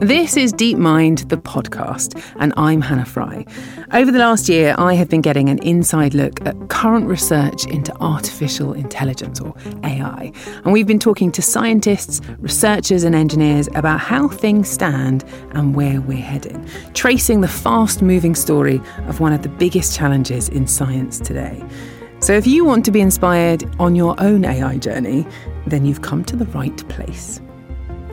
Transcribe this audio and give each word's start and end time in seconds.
This 0.00 0.34
is 0.38 0.54
DeepMind, 0.54 1.28
the 1.28 1.36
podcast, 1.36 2.18
and 2.40 2.54
I'm 2.56 2.80
Hannah 2.80 3.04
Fry. 3.04 3.44
Over 3.92 4.10
the 4.10 4.18
last 4.18 4.48
year, 4.48 4.74
I 4.78 4.94
have 4.94 5.10
been 5.10 5.20
getting 5.20 5.50
an 5.50 5.58
inside 5.58 6.14
look 6.14 6.44
at 6.46 6.56
current 6.70 7.06
research 7.06 7.66
into 7.66 7.94
artificial 8.00 8.72
intelligence, 8.72 9.40
or 9.40 9.54
AI. 9.84 10.32
And 10.64 10.72
we've 10.72 10.86
been 10.86 10.98
talking 10.98 11.30
to 11.32 11.42
scientists, 11.42 12.22
researchers, 12.38 13.04
and 13.04 13.14
engineers 13.14 13.68
about 13.74 14.00
how 14.00 14.26
things 14.26 14.70
stand 14.70 15.22
and 15.50 15.74
where 15.74 16.00
we're 16.00 16.16
heading, 16.16 16.66
tracing 16.94 17.42
the 17.42 17.48
fast 17.48 18.00
moving 18.00 18.34
story 18.34 18.80
of 19.06 19.20
one 19.20 19.34
of 19.34 19.42
the 19.42 19.50
biggest 19.50 19.94
challenges 19.94 20.48
in 20.48 20.66
science 20.66 21.20
today. 21.20 21.62
So, 22.20 22.34
if 22.34 22.46
you 22.46 22.66
want 22.66 22.84
to 22.84 22.90
be 22.90 23.00
inspired 23.00 23.64
on 23.80 23.94
your 23.94 24.14
own 24.20 24.44
AI 24.44 24.76
journey, 24.76 25.26
then 25.66 25.86
you've 25.86 26.02
come 26.02 26.22
to 26.26 26.36
the 26.36 26.44
right 26.46 26.88
place. 26.90 27.40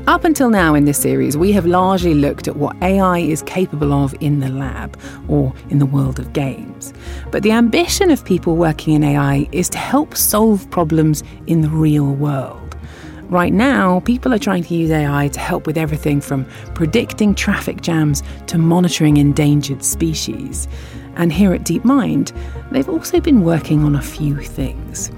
Up 0.08 0.24
until 0.24 0.50
now 0.50 0.76
in 0.76 0.86
this 0.86 0.98
series, 0.98 1.36
we 1.36 1.52
have 1.52 1.66
largely 1.66 2.14
looked 2.14 2.48
at 2.48 2.56
what 2.56 2.82
AI 2.82 3.20
is 3.20 3.42
capable 3.42 3.92
of 3.92 4.16
in 4.22 4.40
the 4.40 4.48
lab 4.48 4.98
or 5.28 5.54
in 5.70 5.80
the 5.80 5.86
world 5.86 6.20
of 6.20 6.32
games. 6.32 6.94
But 7.32 7.44
the 7.44 7.52
ambition 7.52 8.10
of 8.10 8.24
people 8.24 8.56
working 8.56 8.94
in 8.94 9.04
AI 9.04 9.50
is 9.52 9.68
to 9.72 9.78
help 9.78 10.16
solve 10.16 10.72
problems 10.72 11.22
in 11.46 11.60
the 11.60 11.70
real 11.70 12.14
world. 12.14 12.78
Right 13.24 13.52
now, 13.52 14.00
people 14.00 14.34
are 14.34 14.40
trying 14.40 14.64
to 14.64 14.74
use 14.74 14.90
AI 14.90 15.28
to 15.28 15.40
help 15.42 15.68
with 15.68 15.78
everything 15.78 16.22
from 16.22 16.46
predicting 16.76 17.36
traffic 17.36 17.82
jams 17.82 18.24
to 18.46 18.58
monitoring 18.58 19.18
endangered 19.18 19.84
species. 19.84 20.70
And 21.18 21.34
here 21.34 21.54
at 21.54 21.62
DeepMind, 21.62 22.32
they've 22.72 22.88
also 22.88 23.20
been 23.20 23.44
working 23.44 23.84
on 23.84 23.96
a 23.96 24.02
few 24.02 24.38
things. 24.38 25.12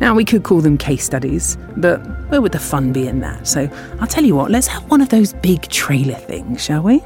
Now, 0.00 0.14
we 0.14 0.24
could 0.24 0.42
call 0.42 0.60
them 0.60 0.76
case 0.76 1.04
studies, 1.04 1.56
but 1.76 1.98
where 2.28 2.40
would 2.40 2.52
the 2.52 2.58
fun 2.58 2.92
be 2.92 3.06
in 3.06 3.20
that? 3.20 3.46
So 3.46 3.68
I'll 4.00 4.08
tell 4.08 4.24
you 4.24 4.34
what, 4.34 4.50
let's 4.50 4.66
have 4.66 4.90
one 4.90 5.00
of 5.00 5.10
those 5.10 5.32
big 5.34 5.62
trailer 5.68 6.14
things, 6.16 6.64
shall 6.64 6.82
we? 6.82 7.02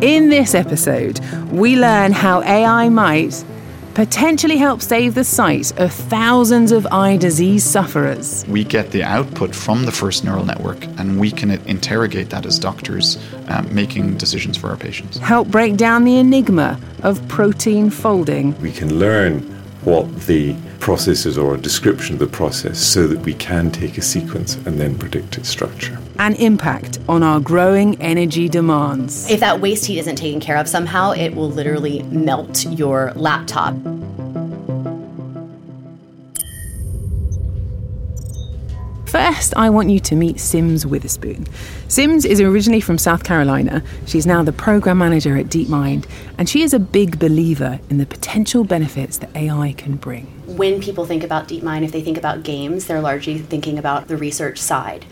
In 0.00 0.30
this 0.30 0.54
episode, 0.54 1.20
we 1.50 1.76
learn 1.76 2.12
how 2.12 2.42
AI 2.42 2.88
might 2.88 3.44
potentially 3.98 4.56
help 4.56 4.80
save 4.80 5.16
the 5.16 5.24
sight 5.24 5.76
of 5.80 5.92
thousands 5.92 6.70
of 6.70 6.86
eye 6.92 7.16
disease 7.16 7.64
sufferers. 7.64 8.46
We 8.46 8.62
get 8.62 8.92
the 8.92 9.02
output 9.02 9.52
from 9.52 9.86
the 9.86 9.90
first 9.90 10.22
neural 10.22 10.44
network 10.44 10.84
and 10.98 11.18
we 11.18 11.32
can 11.32 11.50
interrogate 11.66 12.30
that 12.30 12.46
as 12.46 12.60
doctors 12.60 13.18
um, 13.48 13.74
making 13.74 14.16
decisions 14.16 14.56
for 14.56 14.68
our 14.68 14.76
patients. 14.76 15.18
Help 15.18 15.48
break 15.48 15.76
down 15.76 16.04
the 16.04 16.16
enigma 16.18 16.78
of 17.02 17.26
protein 17.26 17.90
folding. 17.90 18.56
We 18.60 18.70
can 18.70 19.00
learn 19.00 19.40
what 19.82 20.04
the 20.26 20.54
process 20.78 21.26
is 21.26 21.36
or 21.36 21.56
a 21.56 21.58
description 21.58 22.14
of 22.14 22.20
the 22.20 22.28
process 22.28 22.78
so 22.78 23.08
that 23.08 23.18
we 23.18 23.34
can 23.34 23.72
take 23.72 23.98
a 23.98 24.02
sequence 24.02 24.54
and 24.64 24.78
then 24.78 24.96
predict 24.96 25.38
its 25.38 25.48
structure. 25.48 25.98
An 26.20 26.34
impact 26.34 26.98
on 27.08 27.22
our 27.22 27.38
growing 27.38 28.00
energy 28.02 28.48
demands. 28.48 29.30
If 29.30 29.38
that 29.38 29.60
waste 29.60 29.86
heat 29.86 30.00
isn't 30.00 30.16
taken 30.16 30.40
care 30.40 30.56
of 30.56 30.66
somehow, 30.66 31.12
it 31.12 31.36
will 31.36 31.48
literally 31.48 32.02
melt 32.02 32.66
your 32.66 33.12
laptop. 33.14 33.76
First, 39.06 39.56
I 39.56 39.70
want 39.70 39.90
you 39.90 40.00
to 40.00 40.16
meet 40.16 40.40
Sims 40.40 40.84
Witherspoon. 40.84 41.46
Sims 41.86 42.24
is 42.24 42.40
originally 42.40 42.80
from 42.80 42.98
South 42.98 43.22
Carolina. 43.22 43.84
She's 44.06 44.26
now 44.26 44.42
the 44.42 44.52
program 44.52 44.98
manager 44.98 45.36
at 45.36 45.46
DeepMind, 45.46 46.06
and 46.36 46.48
she 46.48 46.62
is 46.62 46.74
a 46.74 46.80
big 46.80 47.20
believer 47.20 47.78
in 47.90 47.98
the 47.98 48.06
potential 48.06 48.64
benefits 48.64 49.18
that 49.18 49.34
AI 49.36 49.72
can 49.78 49.94
bring. 49.94 50.26
When 50.56 50.82
people 50.82 51.06
think 51.06 51.22
about 51.22 51.46
DeepMind, 51.46 51.84
if 51.84 51.92
they 51.92 52.02
think 52.02 52.18
about 52.18 52.42
games, 52.42 52.86
they're 52.86 53.00
largely 53.00 53.38
thinking 53.38 53.78
about 53.78 54.08
the 54.08 54.16
research 54.16 54.60
side. 54.60 55.06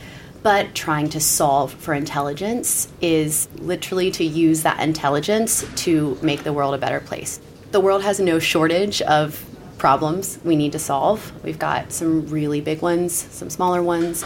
But 0.47 0.77
trying 0.77 1.08
to 1.08 1.19
solve 1.19 1.75
for 1.75 1.92
intelligence 1.92 2.86
is 3.00 3.48
literally 3.56 4.12
to 4.12 4.22
use 4.22 4.62
that 4.62 4.79
intelligence 4.79 5.67
to 5.83 6.17
make 6.23 6.45
the 6.45 6.52
world 6.52 6.73
a 6.73 6.79
better 6.79 7.01
place. 7.01 7.40
The 7.73 7.80
world 7.80 8.05
has 8.05 8.20
no 8.20 8.39
shortage 8.39 9.02
of 9.02 9.45
problems 9.77 10.39
we 10.45 10.55
need 10.55 10.70
to 10.70 10.79
solve. 10.79 11.33
We've 11.42 11.58
got 11.58 11.92
some 11.92 12.29
really 12.29 12.61
big 12.61 12.80
ones, 12.80 13.12
some 13.12 13.51
smaller 13.51 13.83
ones. 13.83 14.24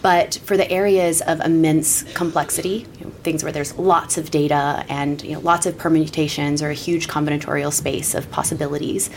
But 0.00 0.40
for 0.42 0.56
the 0.56 0.70
areas 0.70 1.20
of 1.20 1.40
immense 1.40 2.02
complexity, 2.14 2.86
you 2.98 3.04
know, 3.04 3.10
things 3.22 3.42
where 3.42 3.52
there's 3.52 3.76
lots 3.76 4.16
of 4.16 4.30
data 4.30 4.86
and 4.88 5.22
you 5.22 5.32
know, 5.32 5.40
lots 5.40 5.66
of 5.66 5.76
permutations 5.76 6.62
or 6.62 6.70
a 6.70 6.74
huge 6.74 7.08
combinatorial 7.08 7.74
space 7.74 8.14
of 8.14 8.30
possibilities, 8.30 9.10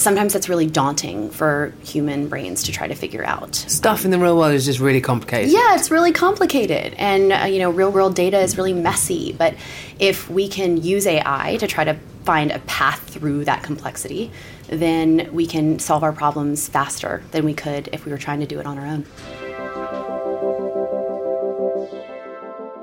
sometimes 0.00 0.32
that's 0.32 0.48
really 0.48 0.66
daunting 0.66 1.30
for 1.30 1.72
human 1.84 2.28
brains 2.28 2.62
to 2.64 2.72
try 2.72 2.88
to 2.88 2.94
figure 2.94 3.24
out. 3.24 3.54
Stuff 3.54 4.04
in 4.04 4.10
the 4.10 4.18
real 4.18 4.36
world 4.36 4.52
is 4.52 4.64
just 4.64 4.80
really 4.80 5.00
complicated. 5.00 5.52
Yeah, 5.52 5.74
it's 5.74 5.90
really 5.90 6.12
complicated, 6.12 6.94
and 6.94 7.32
uh, 7.32 7.44
you 7.44 7.58
know, 7.58 7.70
real 7.70 7.92
world 7.92 8.14
data 8.14 8.38
is 8.38 8.56
really 8.56 8.72
messy. 8.72 9.32
But 9.32 9.54
if 9.98 10.28
we 10.30 10.48
can 10.48 10.82
use 10.82 11.06
AI 11.06 11.56
to 11.58 11.66
try 11.66 11.84
to 11.84 11.94
find 12.24 12.50
a 12.50 12.58
path 12.60 13.00
through 13.08 13.44
that 13.44 13.62
complexity, 13.62 14.30
then 14.68 15.28
we 15.32 15.46
can 15.46 15.78
solve 15.78 16.02
our 16.02 16.12
problems 16.12 16.68
faster 16.68 17.22
than 17.30 17.44
we 17.44 17.54
could 17.54 17.88
if 17.92 18.04
we 18.04 18.12
were 18.12 18.18
trying 18.18 18.40
to 18.40 18.46
do 18.46 18.60
it 18.60 18.66
on 18.66 18.78
our 18.78 18.86
own. 18.86 19.06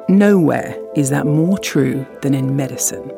Nowhere 0.10 0.74
is 0.96 1.10
that 1.10 1.26
more 1.26 1.58
true 1.58 2.08
than 2.22 2.34
in 2.34 2.56
medicine. 2.56 3.12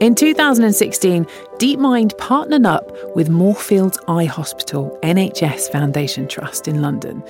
In 0.00 0.16
2016, 0.16 1.24
DeepMind 1.58 2.18
partnered 2.18 2.66
up 2.66 2.90
with 3.14 3.28
Moorfields 3.28 3.98
Eye 4.08 4.24
Hospital 4.24 4.98
NHS 5.04 5.70
Foundation 5.70 6.26
Trust 6.26 6.66
in 6.66 6.82
London 6.82 7.22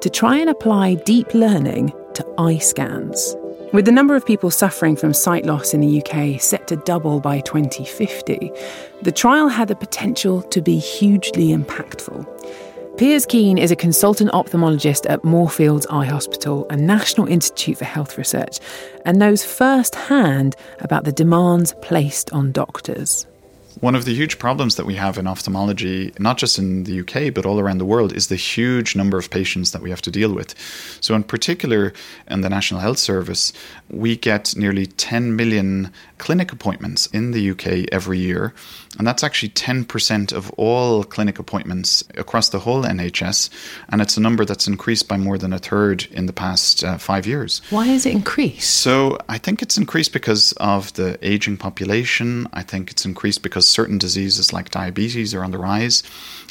to 0.00 0.10
try 0.10 0.38
and 0.38 0.50
apply 0.50 0.94
deep 0.94 1.34
learning 1.34 1.92
to 2.14 2.26
eye 2.36 2.58
scans. 2.58 3.36
With 3.72 3.84
the 3.84 3.92
number 3.92 4.16
of 4.16 4.26
people 4.26 4.50
suffering 4.50 4.96
from 4.96 5.14
sight 5.14 5.46
loss 5.46 5.72
in 5.72 5.80
the 5.80 6.02
UK 6.02 6.40
set 6.40 6.66
to 6.66 6.76
double 6.76 7.20
by 7.20 7.38
2050, 7.40 8.50
the 9.02 9.12
trial 9.12 9.48
had 9.48 9.68
the 9.68 9.76
potential 9.76 10.42
to 10.42 10.60
be 10.60 10.78
hugely 10.78 11.48
impactful. 11.48 12.26
Pearse 12.98 13.26
Keane 13.26 13.58
is 13.58 13.70
a 13.70 13.76
consultant 13.76 14.28
ophthalmologist 14.32 15.08
at 15.08 15.22
Moorfields 15.22 15.86
Eye 15.86 16.04
Hospital 16.04 16.66
and 16.68 16.84
National 16.84 17.28
Institute 17.28 17.78
for 17.78 17.84
Health 17.84 18.18
Research 18.18 18.58
and 19.04 19.20
knows 19.20 19.44
firsthand 19.44 20.56
about 20.80 21.04
the 21.04 21.12
demands 21.12 21.72
placed 21.80 22.32
on 22.32 22.50
doctors. 22.50 23.24
One 23.78 23.94
of 23.94 24.04
the 24.04 24.14
huge 24.14 24.40
problems 24.40 24.74
that 24.74 24.86
we 24.86 24.96
have 24.96 25.16
in 25.16 25.28
ophthalmology, 25.28 26.12
not 26.18 26.38
just 26.38 26.58
in 26.58 26.82
the 26.82 27.00
UK, 27.00 27.32
but 27.32 27.46
all 27.46 27.60
around 27.60 27.78
the 27.78 27.84
world, 27.84 28.12
is 28.12 28.26
the 28.26 28.34
huge 28.34 28.96
number 28.96 29.16
of 29.16 29.30
patients 29.30 29.70
that 29.70 29.82
we 29.82 29.90
have 29.90 30.02
to 30.02 30.10
deal 30.10 30.34
with. 30.34 30.56
So, 31.00 31.14
in 31.14 31.22
particular, 31.22 31.92
in 32.28 32.40
the 32.40 32.48
National 32.48 32.80
Health 32.80 32.98
Service, 32.98 33.52
we 33.88 34.16
get 34.16 34.56
nearly 34.56 34.86
10 34.86 35.36
million 35.36 35.92
clinic 36.18 36.52
appointments 36.52 37.06
in 37.06 37.30
the 37.30 37.50
UK 37.50 37.88
every 37.92 38.18
year. 38.18 38.54
And 38.98 39.06
that's 39.06 39.22
actually 39.22 39.50
10% 39.50 40.32
of 40.32 40.50
all 40.52 41.04
clinic 41.04 41.38
appointments 41.38 42.02
across 42.16 42.48
the 42.48 42.58
whole 42.60 42.82
NHS. 42.82 43.50
And 43.88 44.00
it's 44.00 44.16
a 44.16 44.20
number 44.20 44.44
that's 44.44 44.66
increased 44.66 45.08
by 45.08 45.16
more 45.16 45.38
than 45.38 45.52
a 45.52 45.58
third 45.58 46.06
in 46.10 46.26
the 46.26 46.32
past 46.32 46.82
uh, 46.82 46.98
five 46.98 47.26
years. 47.26 47.60
Why 47.70 47.86
has 47.86 48.06
it 48.06 48.12
increased? 48.12 48.70
So 48.70 49.18
I 49.28 49.38
think 49.38 49.62
it's 49.62 49.76
increased 49.76 50.12
because 50.12 50.52
of 50.52 50.92
the 50.94 51.18
aging 51.22 51.58
population. 51.58 52.48
I 52.52 52.62
think 52.62 52.90
it's 52.90 53.04
increased 53.04 53.42
because 53.42 53.68
certain 53.68 53.98
diseases 53.98 54.52
like 54.52 54.70
diabetes 54.70 55.34
are 55.34 55.44
on 55.44 55.50
the 55.50 55.58
rise. 55.58 56.02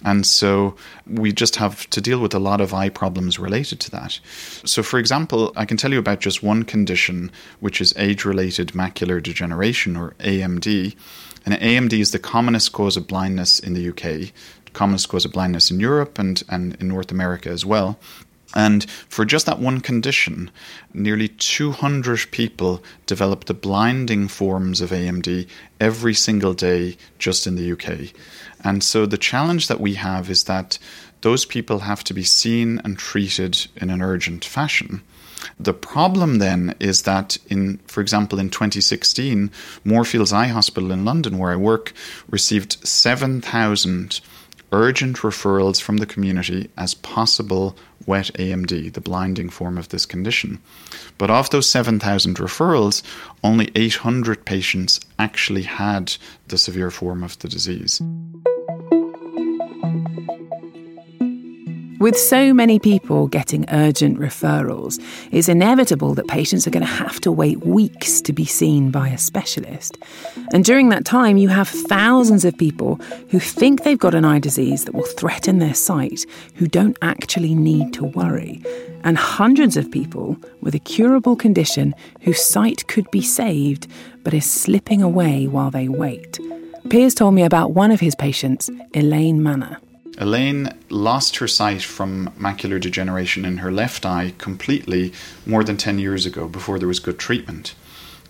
And 0.05 0.25
so 0.25 0.75
we 1.07 1.31
just 1.31 1.55
have 1.55 1.89
to 1.89 2.01
deal 2.01 2.19
with 2.19 2.33
a 2.33 2.39
lot 2.39 2.61
of 2.61 2.73
eye 2.73 2.89
problems 2.89 3.39
related 3.39 3.79
to 3.81 3.91
that. 3.91 4.19
So, 4.63 4.83
for 4.83 4.99
example, 4.99 5.51
I 5.55 5.65
can 5.65 5.77
tell 5.77 5.91
you 5.91 5.99
about 5.99 6.19
just 6.19 6.43
one 6.43 6.63
condition, 6.63 7.31
which 7.59 7.81
is 7.81 7.93
age 7.97 8.25
related 8.25 8.69
macular 8.69 9.21
degeneration 9.57 9.97
or 9.97 10.11
AMD. 10.19 10.95
And 11.45 11.55
AMD 11.55 11.93
is 11.93 12.11
the 12.11 12.19
commonest 12.19 12.73
cause 12.73 12.97
of 12.97 13.07
blindness 13.07 13.59
in 13.59 13.73
the 13.73 13.89
UK, 13.89 14.31
commonest 14.73 15.09
cause 15.09 15.25
of 15.25 15.31
blindness 15.31 15.71
in 15.71 15.79
Europe 15.79 16.19
and, 16.19 16.43
and 16.49 16.75
in 16.75 16.87
North 16.87 17.11
America 17.11 17.49
as 17.49 17.65
well. 17.65 17.97
And 18.55 18.89
for 19.09 19.25
just 19.25 19.45
that 19.45 19.59
one 19.59 19.81
condition, 19.81 20.51
nearly 20.93 21.27
200 21.27 22.31
people 22.31 22.81
develop 23.05 23.45
the 23.45 23.53
blinding 23.53 24.27
forms 24.27 24.81
of 24.81 24.91
AMD 24.91 25.47
every 25.79 26.13
single 26.13 26.53
day 26.53 26.97
just 27.19 27.47
in 27.47 27.55
the 27.55 27.71
UK. 27.71 28.13
And 28.63 28.83
so 28.83 29.05
the 29.05 29.17
challenge 29.17 29.67
that 29.67 29.81
we 29.81 29.95
have 29.95 30.29
is 30.29 30.43
that 30.45 30.79
those 31.21 31.45
people 31.45 31.79
have 31.79 32.03
to 32.05 32.13
be 32.13 32.23
seen 32.23 32.79
and 32.83 32.97
treated 32.97 33.67
in 33.75 33.89
an 33.89 34.01
urgent 34.01 34.45
fashion. 34.45 35.01
The 35.59 35.73
problem 35.73 36.39
then 36.39 36.75
is 36.79 37.03
that 37.03 37.37
in 37.47 37.79
for 37.87 38.01
example 38.01 38.39
in 38.39 38.49
2016 38.49 39.51
Moorfields 39.83 40.33
Eye 40.33 40.47
Hospital 40.47 40.91
in 40.91 41.05
London 41.05 41.37
where 41.37 41.51
I 41.51 41.55
work 41.55 41.93
received 42.29 42.85
7000 42.87 44.21
urgent 44.71 45.17
referrals 45.17 45.81
from 45.81 45.97
the 45.97 46.05
community 46.05 46.69
as 46.77 46.93
possible 46.93 47.77
wet 48.05 48.31
AMD, 48.35 48.93
the 48.93 49.01
blinding 49.01 49.49
form 49.49 49.77
of 49.77 49.89
this 49.89 50.05
condition. 50.05 50.61
But 51.17 51.29
of 51.29 51.49
those 51.49 51.69
7,000 51.69 52.37
referrals, 52.37 53.03
only 53.43 53.71
800 53.75 54.45
patients 54.45 54.99
actually 55.19 55.63
had 55.63 56.15
the 56.47 56.57
severe 56.57 56.91
form 56.91 57.23
of 57.23 57.37
the 57.39 57.47
disease. 57.47 58.01
With 61.99 62.15
so 62.15 62.53
many 62.53 62.77
people 62.77 63.27
getting 63.27 63.65
urgent 63.71 64.19
referrals, 64.19 65.03
it's 65.31 65.49
inevitable 65.49 66.13
that 66.13 66.27
patients 66.27 66.67
are 66.67 66.69
going 66.69 66.85
to 66.85 66.91
have 66.91 67.19
to 67.21 67.31
wait 67.31 67.65
weeks 67.65 68.21
to 68.21 68.33
be 68.33 68.45
seen 68.45 68.91
by 68.91 69.09
a 69.09 69.17
specialist. 69.17 69.97
And 70.53 70.63
during 70.63 70.89
that 70.89 71.05
time, 71.05 71.37
you 71.37 71.49
have 71.49 71.67
thousands 71.67 72.45
of 72.45 72.55
people 72.55 72.95
who 73.31 73.39
think 73.39 73.83
they've 73.83 73.97
got 73.97 74.13
an 74.13 74.25
eye 74.25 74.37
disease 74.37 74.85
that 74.85 74.93
will 74.93 75.05
threaten 75.05 75.57
their 75.57 75.73
sight, 75.73 76.23
who 76.53 76.67
don't 76.67 76.97
actually 77.01 77.55
need 77.55 77.93
to 77.95 78.05
worry, 78.05 78.61
and 79.03 79.17
hundreds 79.17 79.75
of 79.75 79.89
people 79.89 80.37
with 80.61 80.75
a 80.75 80.79
curable 80.79 81.35
condition 81.35 81.95
whose 82.21 82.43
sight 82.43 82.87
could 82.87 83.09
be 83.09 83.23
saved 83.23 83.87
but 84.23 84.35
is 84.35 84.49
slipping 84.49 85.01
away 85.01 85.47
while 85.47 85.71
they 85.71 85.89
wait. 85.89 86.39
Pearse 86.89 87.15
told 87.15 87.33
me 87.33 87.41
about 87.41 87.71
one 87.71 87.91
of 87.91 87.99
his 87.99 88.13
patients, 88.13 88.69
Elaine 88.93 89.41
Manna. 89.41 89.79
Elaine 90.17 90.75
lost 90.89 91.37
her 91.37 91.47
sight 91.47 91.83
from 91.83 92.33
macular 92.39 92.81
degeneration 92.81 93.45
in 93.45 93.57
her 93.57 93.71
left 93.71 94.05
eye 94.05 94.33
completely 94.39 95.13
more 95.45 95.63
than 95.63 95.77
10 95.77 95.99
years 95.99 96.25
ago 96.25 96.47
before 96.47 96.79
there 96.79 96.87
was 96.87 96.99
good 96.99 97.19
treatment. 97.19 97.75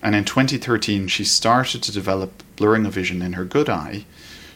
And 0.01 0.13
in 0.13 0.25
2013, 0.25 1.07
she 1.07 1.23
started 1.23 1.81
to 1.83 1.91
develop 1.91 2.43
blurring 2.57 2.85
of 2.85 2.93
vision 2.93 3.21
in 3.21 3.33
her 3.33 3.45
good 3.45 3.69
eye. 3.69 4.05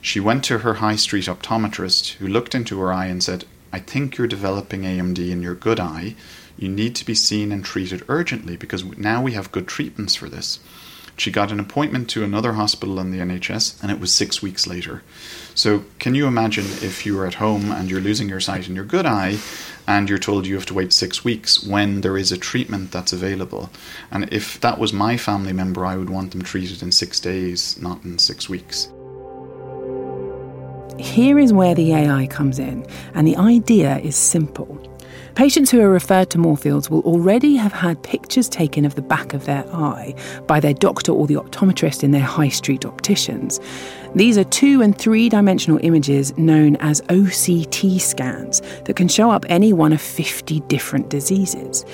She 0.01 0.19
went 0.19 0.43
to 0.45 0.59
her 0.59 0.75
high 0.75 0.97
street 0.97 1.25
optometrist 1.25 2.13
who 2.13 2.27
looked 2.27 2.53
into 2.53 2.79
her 2.81 2.91
eye 2.91 3.05
and 3.05 3.23
said, 3.23 3.45
I 3.71 3.79
think 3.79 4.17
you're 4.17 4.27
developing 4.27 4.81
AMD 4.81 5.17
in 5.17 5.41
your 5.41 5.55
good 5.55 5.79
eye. 5.79 6.15
You 6.57 6.67
need 6.67 6.95
to 6.95 7.05
be 7.05 7.15
seen 7.15 7.51
and 7.51 7.63
treated 7.63 8.03
urgently 8.09 8.57
because 8.57 8.83
now 8.97 9.21
we 9.21 9.31
have 9.33 9.51
good 9.51 9.67
treatments 9.67 10.15
for 10.15 10.27
this. 10.27 10.59
She 11.17 11.31
got 11.31 11.51
an 11.51 11.59
appointment 11.59 12.09
to 12.11 12.23
another 12.23 12.53
hospital 12.53 12.99
in 12.99 13.11
the 13.11 13.19
NHS, 13.19 13.81
and 13.81 13.91
it 13.91 13.99
was 13.99 14.13
six 14.13 14.41
weeks 14.41 14.65
later. 14.65 15.03
So, 15.53 15.83
can 15.99 16.15
you 16.15 16.27
imagine 16.27 16.65
if 16.81 17.05
you 17.05 17.19
are 17.19 17.27
at 17.27 17.35
home 17.35 17.71
and 17.71 17.89
you're 17.89 18.01
losing 18.01 18.29
your 18.29 18.39
sight 18.39 18.67
in 18.67 18.75
your 18.75 18.85
good 18.85 19.05
eye, 19.05 19.37
and 19.87 20.09
you're 20.09 20.17
told 20.17 20.47
you 20.47 20.55
have 20.55 20.65
to 20.67 20.73
wait 20.73 20.93
six 20.93 21.23
weeks 21.23 21.63
when 21.63 22.01
there 22.01 22.17
is 22.17 22.31
a 22.31 22.37
treatment 22.37 22.91
that's 22.91 23.13
available? 23.13 23.69
And 24.09 24.31
if 24.33 24.59
that 24.61 24.79
was 24.79 24.93
my 24.93 25.17
family 25.17 25.53
member, 25.53 25.85
I 25.85 25.97
would 25.97 26.09
want 26.09 26.31
them 26.31 26.41
treated 26.41 26.81
in 26.81 26.91
six 26.91 27.19
days, 27.19 27.79
not 27.81 28.03
in 28.03 28.17
six 28.17 28.47
weeks. 28.47 28.89
Here 30.97 31.39
is 31.39 31.51
where 31.51 31.75
the 31.75 31.93
AI 31.93 32.27
comes 32.27 32.59
in, 32.59 32.85
and 33.13 33.27
the 33.27 33.35
idea 33.37 33.97
is 33.97 34.15
simple. 34.15 34.77
Patients 35.35 35.71
who 35.71 35.79
are 35.81 35.89
referred 35.89 36.29
to 36.31 36.37
Moorfields 36.37 36.89
will 36.89 37.01
already 37.01 37.55
have 37.55 37.73
had 37.73 38.01
pictures 38.03 38.49
taken 38.49 38.85
of 38.85 38.95
the 38.95 39.01
back 39.01 39.33
of 39.33 39.45
their 39.45 39.65
eye 39.73 40.13
by 40.47 40.59
their 40.59 40.73
doctor 40.73 41.11
or 41.11 41.27
the 41.27 41.35
optometrist 41.35 42.03
in 42.03 42.11
their 42.11 42.21
high 42.21 42.49
street 42.49 42.85
opticians. 42.85 43.59
These 44.13 44.37
are 44.37 44.43
two 44.43 44.81
and 44.81 44.97
three 44.97 45.29
dimensional 45.29 45.79
images 45.83 46.37
known 46.37 46.75
as 46.77 47.01
OCT 47.01 48.01
scans 48.01 48.61
that 48.85 48.95
can 48.95 49.07
show 49.07 49.31
up 49.31 49.45
any 49.47 49.71
one 49.71 49.93
of 49.93 50.01
50 50.01 50.59
different 50.61 51.09
diseases. 51.09 51.85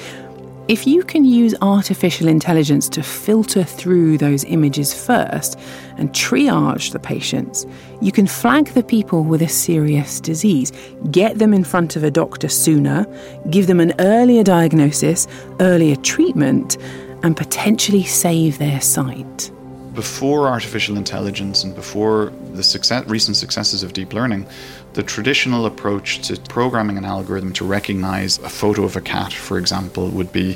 If 0.67 0.85
you 0.85 1.01
can 1.03 1.23
use 1.23 1.55
artificial 1.61 2.27
intelligence 2.27 2.89
to 2.89 3.01
filter 3.01 3.63
through 3.63 4.17
those 4.17 4.43
images 4.43 4.93
first 4.93 5.57
and 5.95 6.11
triage 6.11 6.91
the 6.91 6.99
patients, 6.99 7.65
you 8.01 8.11
can 8.11 8.27
flag 8.27 8.65
the 8.67 8.83
people 8.83 9.23
with 9.23 9.41
a 9.41 9.47
serious 9.47 10.19
disease, 10.19 10.73
get 11.09 11.39
them 11.39 11.53
in 11.53 11.63
front 11.63 11.95
of 11.95 12.03
a 12.03 12.11
doctor 12.11 12.49
sooner, 12.49 13.05
give 13.49 13.67
them 13.67 13.79
an 13.79 13.93
earlier 13.99 14.43
diagnosis, 14.43 15.25
earlier 15.61 15.95
treatment, 15.95 16.75
and 17.23 17.37
potentially 17.37 18.03
save 18.03 18.57
their 18.57 18.81
sight 18.81 19.51
before 19.97 20.47
artificial 20.47 20.95
intelligence 20.95 21.63
and 21.63 21.73
before 21.73 22.31
the 22.53 22.61
success, 22.61 23.03
recent 23.07 23.35
successes 23.35 23.81
of 23.81 23.93
deep 23.93 24.13
learning, 24.13 24.45
the 24.93 25.01
traditional 25.01 25.65
approach 25.65 26.19
to 26.27 26.39
programming 26.41 26.99
an 26.99 27.03
algorithm 27.03 27.51
to 27.51 27.65
recognize 27.65 28.37
a 28.37 28.49
photo 28.49 28.83
of 28.83 28.95
a 28.95 29.01
cat, 29.01 29.33
for 29.33 29.57
example, 29.57 30.09
would 30.09 30.31
be 30.31 30.55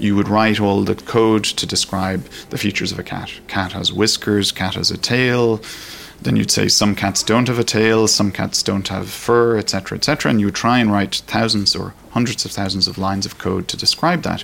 you 0.00 0.16
would 0.16 0.26
write 0.26 0.58
all 0.58 0.82
the 0.82 0.96
code 0.96 1.44
to 1.44 1.66
describe 1.66 2.24
the 2.48 2.58
features 2.58 2.90
of 2.90 2.98
a 2.98 3.04
cat. 3.04 3.30
Cat 3.46 3.70
has 3.74 3.92
whiskers, 3.92 4.50
cat 4.50 4.74
has 4.74 4.90
a 4.90 4.98
tail. 4.98 5.60
Then 6.20 6.34
you'd 6.34 6.50
say 6.50 6.66
some 6.66 6.96
cats 6.96 7.22
don't 7.22 7.46
have 7.46 7.60
a 7.60 7.64
tail, 7.64 8.08
some 8.08 8.32
cats 8.32 8.60
don't 8.60 8.88
have 8.88 9.08
fur, 9.08 9.56
etc., 9.56 9.98
etc. 9.98 10.32
And 10.32 10.40
you 10.40 10.46
would 10.46 10.56
try 10.56 10.80
and 10.80 10.90
write 10.90 11.22
thousands 11.28 11.76
or 11.76 11.94
hundreds 12.10 12.44
of 12.44 12.50
thousands 12.50 12.88
of 12.88 12.98
lines 12.98 13.24
of 13.24 13.38
code 13.38 13.68
to 13.68 13.76
describe 13.76 14.22
that. 14.22 14.42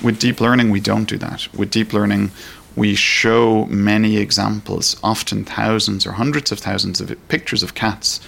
With 0.00 0.20
deep 0.20 0.40
learning, 0.40 0.70
we 0.70 0.78
don't 0.78 1.08
do 1.08 1.18
that. 1.18 1.52
With 1.52 1.72
deep 1.72 1.92
learning, 1.92 2.30
we 2.78 2.94
show 2.94 3.66
many 3.66 4.16
examples, 4.16 4.96
often 5.02 5.44
thousands 5.44 6.06
or 6.06 6.12
hundreds 6.12 6.52
of 6.52 6.58
thousands 6.58 7.00
of 7.00 7.28
pictures 7.28 7.62
of 7.62 7.74
cats 7.74 8.20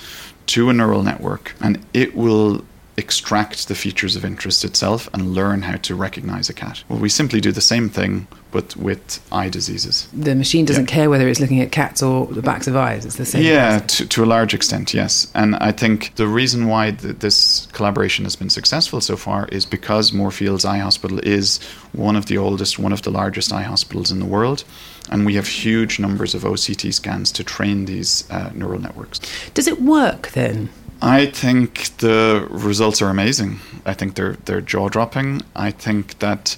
to 0.47 0.69
a 0.69 0.73
neural 0.73 1.03
network, 1.03 1.55
and 1.61 1.85
it 1.95 2.15
will 2.17 2.65
extract 2.97 3.69
the 3.69 3.75
features 3.75 4.17
of 4.17 4.25
interest 4.25 4.65
itself 4.65 5.09
and 5.15 5.33
learn 5.33 5.63
how 5.63 5.77
to 5.77 5.95
recognize 5.95 6.51
a 6.51 6.55
cat. 6.55 6.83
Well, 6.89 6.99
we 6.99 7.09
simply 7.09 7.41
do 7.41 7.53
the 7.53 7.61
same 7.61 7.89
thing, 7.89 8.27
but 8.51 8.77
with 8.77 9.21
eye 9.33 9.49
diseases. 9.49 10.09
The 10.13 10.35
machine 10.35 10.65
doesn't 10.65 10.89
yeah. 10.89 10.95
care 10.95 11.11
whether 11.11 11.29
it's 11.29 11.41
looking 11.41 11.61
at 11.61 11.73
cats 11.73 12.03
or 12.03 12.27
the 12.27 12.43
backs 12.43 12.67
of 12.67 12.77
eyes. 12.77 13.05
It's 13.05 13.17
the 13.17 13.25
same. 13.25 13.45
Yeah, 13.45 13.79
to, 13.79 14.07
to, 14.07 14.25
a 14.25 14.27
large 14.27 14.55
extent, 14.55 14.95
yes. 14.95 15.31
And 15.35 15.57
I 15.57 15.73
think 15.73 16.15
the 16.17 16.27
reason 16.27 16.67
why 16.67 16.93
th- 16.93 17.17
this 17.19 17.67
collaboration 17.73 18.25
has 18.25 18.37
been 18.37 18.51
successful 18.51 19.01
so 19.01 19.17
far 19.17 19.47
is 19.49 19.67
because 19.67 20.13
Moorfields 20.13 20.65
Eye 20.65 20.79
Hospital 20.79 21.19
is 21.21 21.59
one 21.93 22.17
of 22.17 22.27
the 22.27 22.39
oldest, 22.39 22.79
one 22.79 22.93
of 22.93 23.03
the 23.03 23.11
largest 23.11 23.53
eye 23.53 23.63
hospitals 23.63 24.11
in 24.11 24.19
the 24.19 24.27
world. 24.27 24.65
And 25.11 25.27
we 25.27 25.35
have 25.35 25.49
huge 25.49 25.99
numbers 25.99 26.35
of 26.35 26.43
OCT 26.43 26.95
scans 26.95 27.33
to 27.33 27.45
train 27.45 27.87
these 27.87 28.31
uh, 28.31 28.51
neural 28.55 28.81
networks. 28.81 29.21
Does 29.55 29.67
it 29.67 29.81
work 29.81 30.31
then? 30.31 30.71
I 31.03 31.27
think 31.27 31.97
the 31.99 32.47
results 32.51 33.01
are 33.01 33.09
amazing. 33.09 33.61
I 33.87 33.95
think 33.95 34.17
they're 34.17 34.37
they're 34.45 34.61
jaw 34.61 34.89
dropping. 34.89 35.43
I 35.57 35.71
think 35.71 36.19
that 36.19 36.57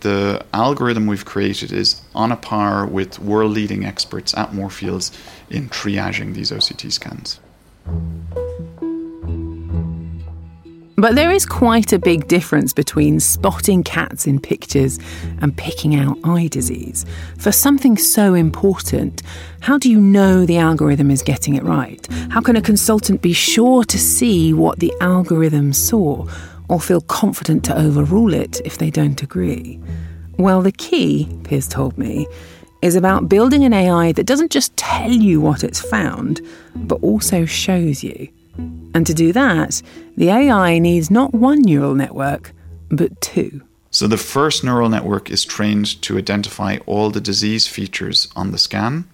the 0.00 0.44
algorithm 0.52 1.06
we've 1.06 1.24
created 1.24 1.72
is 1.72 2.00
on 2.14 2.32
a 2.32 2.36
par 2.36 2.86
with 2.86 3.18
world 3.18 3.52
leading 3.52 3.84
experts 3.84 4.36
at 4.36 4.52
Moorfields 4.52 5.10
in 5.50 5.68
triaging 5.68 6.34
these 6.34 6.50
OCT 6.50 6.92
scans. 6.92 7.40
But 10.98 11.14
there 11.14 11.30
is 11.30 11.44
quite 11.44 11.92
a 11.92 11.98
big 11.98 12.26
difference 12.26 12.72
between 12.72 13.20
spotting 13.20 13.84
cats 13.84 14.26
in 14.26 14.40
pictures 14.40 14.98
and 15.42 15.54
picking 15.54 15.94
out 15.94 16.16
eye 16.24 16.48
disease. 16.48 17.04
For 17.36 17.52
something 17.52 17.98
so 17.98 18.32
important, 18.32 19.22
how 19.60 19.76
do 19.76 19.90
you 19.90 20.00
know 20.00 20.46
the 20.46 20.56
algorithm 20.56 21.10
is 21.10 21.20
getting 21.20 21.54
it 21.54 21.64
right? 21.64 22.06
How 22.30 22.40
can 22.40 22.56
a 22.56 22.62
consultant 22.62 23.20
be 23.20 23.34
sure 23.34 23.84
to 23.84 23.98
see 23.98 24.54
what 24.54 24.78
the 24.78 24.90
algorithm 25.02 25.74
saw 25.74 26.26
or 26.68 26.80
feel 26.80 27.00
confident 27.00 27.64
to 27.64 27.78
overrule 27.78 28.34
it 28.34 28.60
if 28.64 28.78
they 28.78 28.90
don't 28.90 29.22
agree? 29.22 29.80
Well, 30.38 30.62
the 30.62 30.72
key, 30.72 31.28
Pearse 31.44 31.68
told 31.68 31.96
me, 31.96 32.26
is 32.82 32.94
about 32.94 33.28
building 33.28 33.64
an 33.64 33.72
AI 33.72 34.12
that 34.12 34.26
doesn't 34.26 34.50
just 34.50 34.76
tell 34.76 35.10
you 35.10 35.40
what 35.40 35.64
it's 35.64 35.80
found, 35.80 36.40
but 36.74 37.02
also 37.02 37.44
shows 37.44 38.04
you. 38.04 38.28
And 38.94 39.06
to 39.06 39.14
do 39.14 39.32
that, 39.32 39.82
the 40.16 40.30
AI 40.30 40.78
needs 40.78 41.10
not 41.10 41.34
one 41.34 41.62
neural 41.62 41.94
network, 41.94 42.52
but 42.90 43.20
two. 43.20 43.62
So 43.90 44.06
the 44.06 44.18
first 44.18 44.62
neural 44.62 44.88
network 44.88 45.30
is 45.30 45.44
trained 45.44 46.00
to 46.02 46.18
identify 46.18 46.78
all 46.86 47.10
the 47.10 47.20
disease 47.20 47.66
features 47.66 48.28
on 48.36 48.52
the 48.52 48.58
scan. 48.58 49.08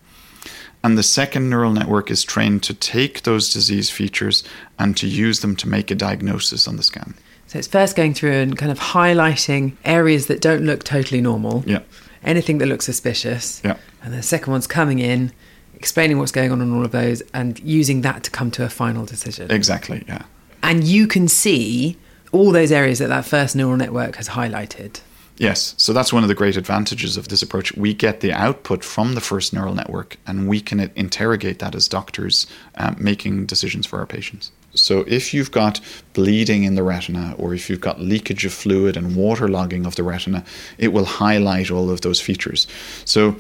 And 0.85 0.99
the 0.99 1.05
second 1.05 1.49
neural 1.49 1.73
network 1.73 2.11
is 2.11 2.25
trained 2.25 2.65
to 2.65 2.75
take 2.75 3.23
those 3.23 3.53
disease 3.53 3.91
features 3.91 4.43
and 4.79 4.97
to 4.97 5.07
use 5.07 5.41
them 5.41 5.55
to 5.57 5.69
make 5.69 5.93
a 5.93 5.95
diagnosis 5.95 6.67
on 6.67 6.77
the 6.77 6.83
scan. 6.83 7.15
So 7.53 7.59
it's 7.59 7.69
first 7.69 7.97
going 7.97 8.15
through 8.15 8.33
and 8.33 8.57
kind 8.57 8.73
of 8.73 8.79
highlighting 8.79 9.77
areas 9.85 10.29
that 10.29 10.41
don't 10.41 10.63
look 10.63 10.85
totally 10.85 11.21
normal. 11.21 11.63
Yeah. 11.67 11.81
Anything 12.25 12.57
that 12.59 12.67
looks 12.67 12.87
suspicious. 12.87 13.61
Yeah. 13.63 13.77
And 14.03 14.15
the 14.15 14.23
second 14.23 14.53
one's 14.53 14.67
coming 14.67 15.01
in 15.01 15.33
explaining 15.75 16.19
what's 16.19 16.33
going 16.33 16.51
on 16.51 16.63
in 16.63 16.73
all 16.75 16.83
of 16.83 16.93
those 16.93 17.21
and 17.35 17.61
using 17.61 18.01
that 18.01 18.23
to 18.25 18.31
come 18.31 18.51
to 18.53 18.65
a 18.65 18.71
final 18.71 19.05
decision. 19.05 19.51
Exactly, 19.51 20.03
yeah. 20.09 20.23
And 20.63 20.83
you 20.83 21.07
can 21.07 21.29
see 21.29 21.99
all 22.31 22.53
those 22.53 22.73
areas 22.73 23.01
that 23.01 23.09
that 23.09 23.27
first 23.27 23.55
neural 23.55 23.77
network 23.77 24.17
has 24.17 24.31
highlighted. 24.31 25.03
Yes, 25.37 25.75
so 25.77 25.93
that's 25.93 26.11
one 26.11 26.23
of 26.23 26.31
the 26.31 26.35
great 26.35 26.57
advantages 26.57 27.19
of 27.19 27.29
this 27.29 27.43
approach. 27.43 27.77
We 27.77 27.93
get 27.93 28.21
the 28.21 28.33
output 28.33 28.83
from 28.83 29.15
the 29.15 29.21
first 29.21 29.53
neural 29.53 29.75
network 29.75 30.17
and 30.27 30.49
we 30.49 30.63
can 30.63 30.91
interrogate 30.97 31.59
that 31.59 31.75
as 31.75 31.87
doctors 31.87 32.47
um, 32.77 32.97
making 32.99 33.45
decisions 33.45 33.85
for 33.85 33.99
our 33.99 34.07
patients. 34.07 34.53
So, 34.75 35.01
if 35.07 35.35
you've 35.35 35.51
got 35.51 35.81
bleeding 36.15 36.65
in 36.65 36.77
the 36.77 36.83
retina, 36.83 37.35
or 37.39 37.55
if 37.55 37.69
you've 37.69 37.81
got 37.81 38.01
leakage 38.01 38.47
of 38.47 38.53
fluid 38.55 38.97
and 38.97 39.15
waterlogging 39.15 39.87
of 39.87 39.97
the 39.97 40.03
retina, 40.03 40.45
it 40.79 40.89
will 40.89 41.05
highlight 41.05 41.71
all 41.71 41.91
of 41.91 42.01
those 42.01 42.21
features. 42.21 42.67
So, 43.05 43.37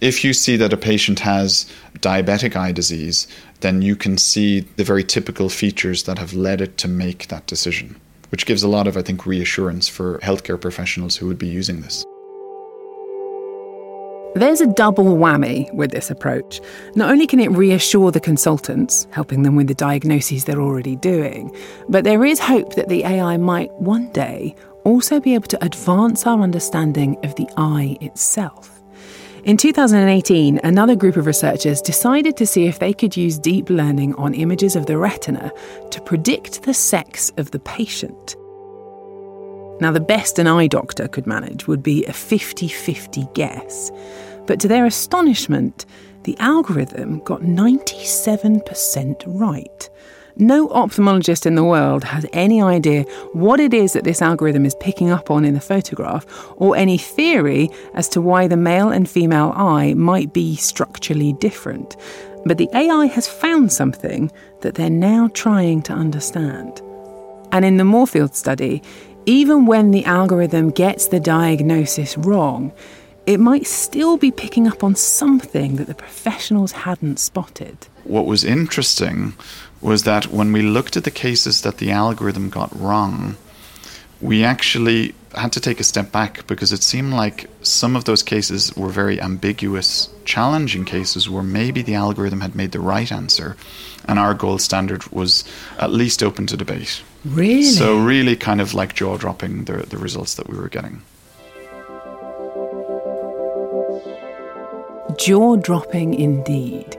if 0.00 0.24
you 0.24 0.32
see 0.32 0.56
that 0.56 0.72
a 0.72 0.78
patient 0.78 1.20
has 1.20 1.66
diabetic 1.98 2.56
eye 2.56 2.72
disease, 2.72 3.28
then 3.60 3.82
you 3.82 3.94
can 3.94 4.16
see 4.16 4.60
the 4.60 4.84
very 4.84 5.04
typical 5.04 5.50
features 5.50 6.04
that 6.04 6.18
have 6.18 6.32
led 6.32 6.62
it 6.62 6.78
to 6.78 6.88
make 6.88 7.28
that 7.28 7.46
decision, 7.46 8.00
which 8.30 8.46
gives 8.46 8.62
a 8.62 8.68
lot 8.68 8.86
of, 8.86 8.96
I 8.96 9.02
think, 9.02 9.26
reassurance 9.26 9.88
for 9.88 10.18
healthcare 10.20 10.58
professionals 10.58 11.16
who 11.16 11.26
would 11.26 11.38
be 11.38 11.48
using 11.48 11.82
this. 11.82 12.04
There's 14.34 14.60
a 14.60 14.66
double 14.66 15.16
whammy 15.16 15.72
with 15.74 15.90
this 15.90 16.08
approach. 16.08 16.60
Not 16.94 17.10
only 17.10 17.26
can 17.26 17.40
it 17.40 17.50
reassure 17.50 18.12
the 18.12 18.20
consultants, 18.20 19.08
helping 19.10 19.42
them 19.42 19.56
with 19.56 19.66
the 19.66 19.74
diagnoses 19.74 20.44
they're 20.44 20.60
already 20.60 20.94
doing, 20.94 21.54
but 21.88 22.04
there 22.04 22.24
is 22.24 22.38
hope 22.38 22.74
that 22.74 22.88
the 22.88 23.04
AI 23.04 23.36
might 23.38 23.72
one 23.72 24.08
day 24.12 24.54
also 24.84 25.18
be 25.18 25.34
able 25.34 25.48
to 25.48 25.64
advance 25.64 26.28
our 26.28 26.42
understanding 26.42 27.16
of 27.24 27.34
the 27.34 27.48
eye 27.56 27.96
itself. 28.00 28.80
In 29.44 29.56
2018, 29.56 30.60
another 30.62 30.94
group 30.94 31.16
of 31.16 31.26
researchers 31.26 31.82
decided 31.82 32.36
to 32.36 32.46
see 32.46 32.66
if 32.66 32.78
they 32.78 32.92
could 32.92 33.16
use 33.16 33.36
deep 33.36 33.68
learning 33.68 34.14
on 34.14 34.34
images 34.34 34.76
of 34.76 34.86
the 34.86 34.96
retina 34.96 35.50
to 35.90 36.00
predict 36.02 36.62
the 36.62 36.74
sex 36.74 37.32
of 37.36 37.50
the 37.50 37.58
patient. 37.58 38.36
Now, 39.80 39.90
the 39.92 40.00
best 40.00 40.38
an 40.38 40.46
eye 40.46 40.66
doctor 40.66 41.08
could 41.08 41.26
manage 41.26 41.66
would 41.66 41.82
be 41.82 42.04
a 42.04 42.12
50 42.12 42.68
50 42.68 43.28
guess. 43.34 43.90
But 44.46 44.60
to 44.60 44.68
their 44.68 44.86
astonishment, 44.86 45.86
the 46.24 46.36
algorithm 46.38 47.20
got 47.20 47.40
97% 47.42 49.22
right. 49.26 49.90
No 50.36 50.68
ophthalmologist 50.68 51.44
in 51.44 51.54
the 51.54 51.64
world 51.64 52.04
has 52.04 52.24
any 52.32 52.62
idea 52.62 53.02
what 53.32 53.60
it 53.60 53.74
is 53.74 53.92
that 53.92 54.04
this 54.04 54.22
algorithm 54.22 54.64
is 54.64 54.74
picking 54.80 55.10
up 55.10 55.30
on 55.30 55.44
in 55.44 55.54
the 55.54 55.60
photograph, 55.60 56.24
or 56.56 56.76
any 56.76 56.96
theory 56.98 57.68
as 57.94 58.08
to 58.10 58.20
why 58.20 58.46
the 58.46 58.56
male 58.56 58.90
and 58.90 59.08
female 59.08 59.52
eye 59.54 59.94
might 59.94 60.32
be 60.32 60.56
structurally 60.56 61.34
different. 61.34 61.96
But 62.44 62.58
the 62.58 62.70
AI 62.74 63.06
has 63.06 63.28
found 63.28 63.72
something 63.72 64.30
that 64.62 64.76
they're 64.76 64.88
now 64.88 65.30
trying 65.34 65.82
to 65.82 65.92
understand. 65.92 66.80
And 67.52 67.64
in 67.64 67.76
the 67.76 67.84
Moorfield 67.84 68.34
study, 68.34 68.82
even 69.30 69.64
when 69.64 69.92
the 69.92 70.04
algorithm 70.06 70.70
gets 70.70 71.06
the 71.06 71.20
diagnosis 71.20 72.18
wrong, 72.18 72.72
it 73.26 73.38
might 73.38 73.64
still 73.64 74.16
be 74.16 74.32
picking 74.32 74.66
up 74.66 74.82
on 74.82 74.96
something 74.96 75.76
that 75.76 75.86
the 75.86 75.94
professionals 75.94 76.72
hadn't 76.72 77.20
spotted. 77.20 77.76
What 78.02 78.26
was 78.26 78.42
interesting 78.42 79.34
was 79.80 80.02
that 80.02 80.26
when 80.26 80.52
we 80.52 80.62
looked 80.62 80.96
at 80.96 81.04
the 81.04 81.12
cases 81.12 81.60
that 81.62 81.78
the 81.78 81.92
algorithm 81.92 82.50
got 82.50 82.76
wrong, 82.76 83.36
we 84.20 84.42
actually 84.42 85.14
had 85.36 85.52
to 85.52 85.60
take 85.60 85.78
a 85.78 85.84
step 85.84 86.10
back 86.10 86.44
because 86.48 86.72
it 86.72 86.82
seemed 86.82 87.12
like 87.12 87.48
some 87.62 87.94
of 87.94 88.06
those 88.06 88.24
cases 88.24 88.74
were 88.76 88.88
very 88.88 89.20
ambiguous, 89.20 90.08
challenging 90.24 90.84
cases 90.84 91.30
where 91.30 91.44
maybe 91.44 91.82
the 91.82 91.94
algorithm 91.94 92.40
had 92.40 92.56
made 92.56 92.72
the 92.72 92.80
right 92.80 93.12
answer 93.12 93.56
and 94.06 94.18
our 94.18 94.34
gold 94.34 94.60
standard 94.60 95.06
was 95.12 95.44
at 95.78 95.92
least 95.92 96.20
open 96.20 96.48
to 96.48 96.56
debate. 96.56 97.00
Really? 97.24 97.62
So, 97.64 97.98
really 97.98 98.36
kind 98.36 98.60
of 98.60 98.74
like 98.74 98.94
jaw 98.94 99.16
dropping 99.16 99.64
the, 99.64 99.78
the 99.78 99.98
results 99.98 100.34
that 100.34 100.48
we 100.48 100.56
were 100.56 100.68
getting. 100.68 101.02
Jaw 105.18 105.56
dropping 105.56 106.14
indeed. 106.14 106.98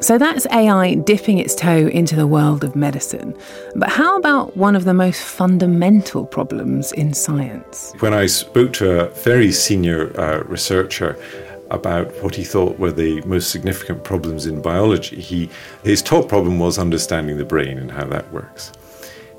So 0.00 0.18
that's 0.18 0.46
AI 0.48 0.96
dipping 0.96 1.38
its 1.38 1.54
toe 1.54 1.86
into 1.86 2.14
the 2.14 2.26
world 2.26 2.62
of 2.62 2.76
medicine. 2.76 3.34
But 3.74 3.88
how 3.88 4.18
about 4.18 4.54
one 4.54 4.76
of 4.76 4.84
the 4.84 4.92
most 4.92 5.22
fundamental 5.22 6.26
problems 6.26 6.92
in 6.92 7.14
science? 7.14 7.94
When 8.00 8.12
I 8.12 8.26
spoke 8.26 8.74
to 8.74 9.00
a 9.00 9.08
very 9.10 9.50
senior 9.50 10.12
uh, 10.20 10.42
researcher 10.44 11.18
about 11.70 12.12
what 12.22 12.34
he 12.34 12.44
thought 12.44 12.78
were 12.78 12.92
the 12.92 13.22
most 13.22 13.50
significant 13.50 14.04
problems 14.04 14.44
in 14.44 14.60
biology, 14.60 15.20
he, 15.20 15.48
his 15.84 16.02
top 16.02 16.28
problem 16.28 16.58
was 16.58 16.78
understanding 16.78 17.38
the 17.38 17.44
brain 17.46 17.78
and 17.78 17.90
how 17.90 18.04
that 18.04 18.30
works. 18.30 18.72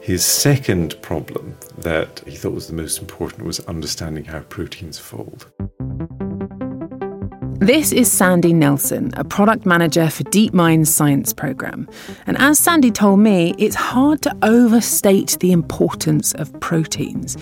His 0.06 0.24
second 0.24 1.02
problem 1.02 1.58
that 1.80 2.22
he 2.28 2.36
thought 2.36 2.54
was 2.54 2.68
the 2.68 2.76
most 2.76 3.00
important 3.00 3.44
was 3.44 3.60
understanding 3.62 4.24
how 4.24 4.42
proteins 4.42 5.00
fold. 5.00 5.52
This 7.60 7.92
is 7.92 8.12
Sandy 8.12 8.54
Nelson, 8.54 9.10
a 9.18 9.24
product 9.24 9.66
manager 9.66 10.08
for 10.12 10.22
DeepMind's 10.26 10.94
science 10.94 11.34
program. 11.34 11.90
And 12.28 12.38
as 12.38 12.60
Sandy 12.60 12.92
told 12.92 13.20
me, 13.22 13.56
it's 13.58 13.74
hard 13.74 14.22
to 14.22 14.38
overstate 14.44 15.40
the 15.40 15.52
importance 15.52 16.34
of 16.36 16.54
proteins. 16.60 17.36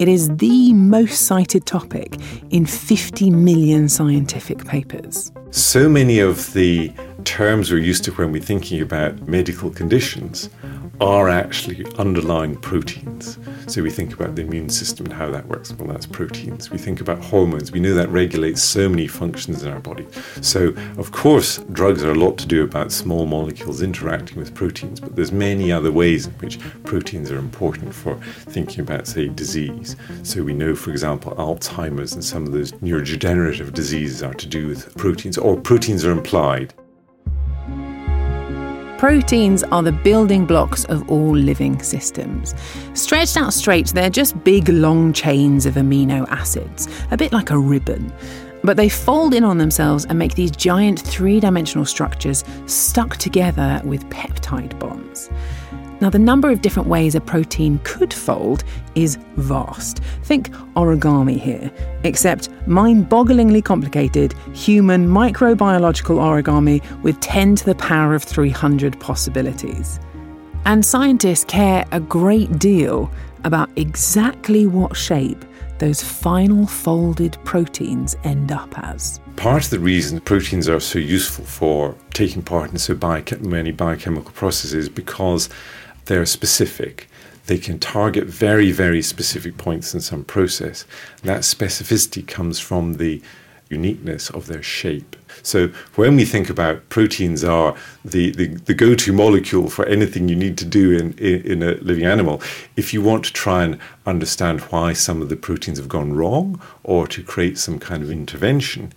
It 0.00 0.08
is 0.08 0.28
the 0.38 0.72
most 0.72 1.22
cited 1.26 1.66
topic 1.66 2.16
in 2.50 2.66
50 2.66 3.30
million 3.30 3.88
scientific 3.88 4.64
papers. 4.64 5.30
So 5.52 5.88
many 5.88 6.18
of 6.18 6.52
the 6.52 6.92
terms 7.22 7.70
we're 7.70 7.78
used 7.78 8.02
to 8.04 8.12
when 8.12 8.32
we're 8.32 8.42
thinking 8.42 8.82
about 8.82 9.28
medical 9.28 9.70
conditions 9.70 10.50
are 11.00 11.28
actually 11.28 11.84
underlying 11.96 12.56
proteins. 12.56 13.38
So 13.66 13.82
we 13.82 13.90
think 13.90 14.14
about 14.14 14.34
the 14.34 14.42
immune 14.42 14.68
system 14.68 15.06
and 15.06 15.14
how 15.14 15.30
that 15.30 15.46
works. 15.46 15.72
Well, 15.72 15.88
that's 15.88 16.06
proteins. 16.06 16.70
We 16.70 16.78
think 16.78 17.00
about 17.00 17.22
hormones. 17.22 17.70
We 17.70 17.80
know 17.80 17.94
that 17.94 18.08
regulates 18.08 18.62
so 18.62 18.88
many 18.88 19.06
functions 19.06 19.62
in 19.62 19.72
our 19.72 19.80
body. 19.80 20.06
So, 20.40 20.74
of 20.96 21.12
course, 21.12 21.58
drugs 21.72 22.02
are 22.02 22.12
a 22.12 22.14
lot 22.14 22.38
to 22.38 22.46
do 22.46 22.64
about 22.64 22.90
small 22.92 23.26
molecules 23.26 23.82
interacting 23.82 24.38
with 24.38 24.54
proteins, 24.54 25.00
but 25.00 25.14
there's 25.14 25.32
many 25.32 25.70
other 25.70 25.92
ways 25.92 26.26
in 26.26 26.32
which 26.34 26.58
proteins 26.84 27.30
are 27.30 27.38
important 27.38 27.94
for 27.94 28.16
thinking 28.46 28.80
about, 28.80 29.06
say, 29.06 29.28
disease. 29.28 29.96
So 30.22 30.42
we 30.42 30.54
know, 30.54 30.74
for 30.74 30.90
example, 30.90 31.32
Alzheimer's 31.36 32.14
and 32.14 32.24
some 32.24 32.46
of 32.46 32.52
those 32.52 32.72
neurodegenerative 32.72 33.72
diseases 33.72 34.22
are 34.22 34.34
to 34.34 34.46
do 34.46 34.68
with 34.68 34.96
proteins, 34.96 35.38
or 35.38 35.60
proteins 35.60 36.04
are 36.04 36.12
implied. 36.12 36.74
Proteins 38.98 39.62
are 39.62 39.84
the 39.84 39.92
building 39.92 40.44
blocks 40.44 40.84
of 40.86 41.08
all 41.08 41.30
living 41.30 41.80
systems. 41.80 42.52
Stretched 42.94 43.36
out 43.36 43.54
straight, 43.54 43.86
they're 43.86 44.10
just 44.10 44.42
big, 44.42 44.68
long 44.68 45.12
chains 45.12 45.66
of 45.66 45.74
amino 45.74 46.26
acids, 46.30 46.88
a 47.12 47.16
bit 47.16 47.32
like 47.32 47.50
a 47.50 47.58
ribbon. 47.58 48.12
But 48.64 48.76
they 48.76 48.88
fold 48.88 49.34
in 49.34 49.44
on 49.44 49.58
themselves 49.58 50.04
and 50.04 50.18
make 50.18 50.34
these 50.34 50.50
giant 50.50 50.98
three 51.00 51.38
dimensional 51.38 51.84
structures 51.84 52.42
stuck 52.66 53.18
together 53.18 53.80
with 53.84 54.04
peptide 54.10 54.76
bonds. 54.80 55.30
Now, 56.00 56.10
the 56.10 56.18
number 56.18 56.50
of 56.50 56.62
different 56.62 56.88
ways 56.88 57.14
a 57.14 57.20
protein 57.20 57.80
could 57.82 58.14
fold 58.14 58.62
is 58.94 59.18
vast. 59.36 59.98
Think 60.22 60.50
origami 60.76 61.40
here, 61.40 61.72
except 62.04 62.50
mind 62.66 63.08
bogglingly 63.08 63.64
complicated 63.64 64.32
human 64.54 65.08
microbiological 65.08 66.18
origami 66.18 66.82
with 67.02 67.18
10 67.20 67.56
to 67.56 67.64
the 67.64 67.74
power 67.74 68.14
of 68.14 68.22
300 68.22 68.98
possibilities. 69.00 69.98
And 70.64 70.84
scientists 70.84 71.44
care 71.44 71.84
a 71.92 72.00
great 72.00 72.58
deal 72.58 73.10
about 73.44 73.70
exactly 73.76 74.66
what 74.66 74.96
shape 74.96 75.44
those 75.78 76.02
final 76.02 76.66
folded 76.66 77.38
proteins 77.44 78.16
end 78.24 78.52
up 78.52 78.76
as. 78.78 79.20
Part 79.36 79.64
of 79.64 79.70
the 79.70 79.78
reason 79.78 80.20
proteins 80.20 80.68
are 80.68 80.80
so 80.80 80.98
useful 80.98 81.44
for 81.44 81.96
taking 82.12 82.42
part 82.42 82.72
in 82.72 82.78
so 82.78 82.94
many 83.40 83.70
biochemical 83.70 84.32
processes 84.32 84.74
is 84.74 84.88
because 84.88 85.48
they're 86.08 86.26
specific. 86.26 87.08
They 87.46 87.58
can 87.58 87.78
target 87.78 88.26
very, 88.26 88.72
very 88.72 89.00
specific 89.00 89.56
points 89.56 89.94
in 89.94 90.00
some 90.00 90.24
process. 90.24 90.84
That 91.22 91.40
specificity 91.40 92.26
comes 92.26 92.58
from 92.58 92.94
the 92.94 93.22
uniqueness 93.70 94.30
of 94.30 94.46
their 94.46 94.62
shape. 94.62 95.16
So 95.42 95.68
when 95.94 96.16
we 96.16 96.24
think 96.24 96.50
about 96.50 96.88
proteins 96.88 97.44
are 97.44 97.76
the, 98.04 98.30
the, 98.32 98.46
the 98.48 98.74
go-to 98.74 99.12
molecule 99.12 99.68
for 99.70 99.84
anything 99.86 100.28
you 100.28 100.36
need 100.36 100.58
to 100.58 100.64
do 100.64 100.92
in, 100.92 101.12
in, 101.18 101.42
in, 101.42 101.62
a 101.62 101.72
living 101.76 102.04
animal, 102.04 102.42
if 102.76 102.92
you 102.92 103.02
want 103.02 103.24
to 103.26 103.32
try 103.32 103.64
and 103.64 103.78
understand 104.06 104.60
why 104.62 104.94
some 104.94 105.22
of 105.22 105.28
the 105.28 105.36
proteins 105.36 105.78
have 105.78 105.88
gone 105.88 106.14
wrong 106.14 106.60
or 106.82 107.06
to 107.08 107.22
create 107.22 107.58
some 107.58 107.78
kind 107.78 108.02
of 108.02 108.10
intervention, 108.10 108.92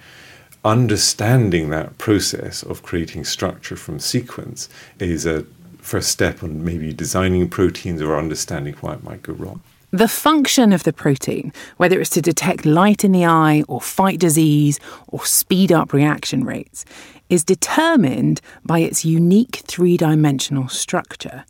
understanding 0.63 1.70
that 1.70 1.98
process 1.98 2.63
of 2.63 2.84
creating 2.84 3.25
structure 3.25 3.75
from 3.75 4.00
sequence 4.00 4.70
is 5.00 5.25
a 5.25 5.46
first 5.81 6.09
step 6.09 6.43
on 6.43 6.63
maybe 6.63 6.93
designing 6.93 7.50
proteins 7.50 8.01
or 8.01 8.17
understanding 8.17 8.75
why 8.81 8.93
it 8.93 9.03
might 9.03 9.23
go 9.23 9.33
wrong. 9.33 9.61
The 9.91 10.07
function 10.07 10.71
of 10.71 10.83
the 10.83 10.93
protein, 10.93 11.51
whether 11.75 12.00
it's 12.00 12.11
to 12.11 12.21
detect 12.21 12.65
light 12.65 13.03
in 13.03 13.11
the 13.11 13.25
eye 13.25 13.63
or 13.67 13.81
fight 13.81 14.19
disease 14.19 14.79
or 15.07 15.25
speed 15.25 15.69
up 15.69 15.91
reaction 15.91 16.45
rates, 16.45 16.85
is 17.29 17.43
determined 17.43 18.39
by 18.63 18.79
its 18.79 19.03
unique 19.03 19.63
three 19.65 19.97
dimensional 19.97 20.69
structure. 20.69 21.43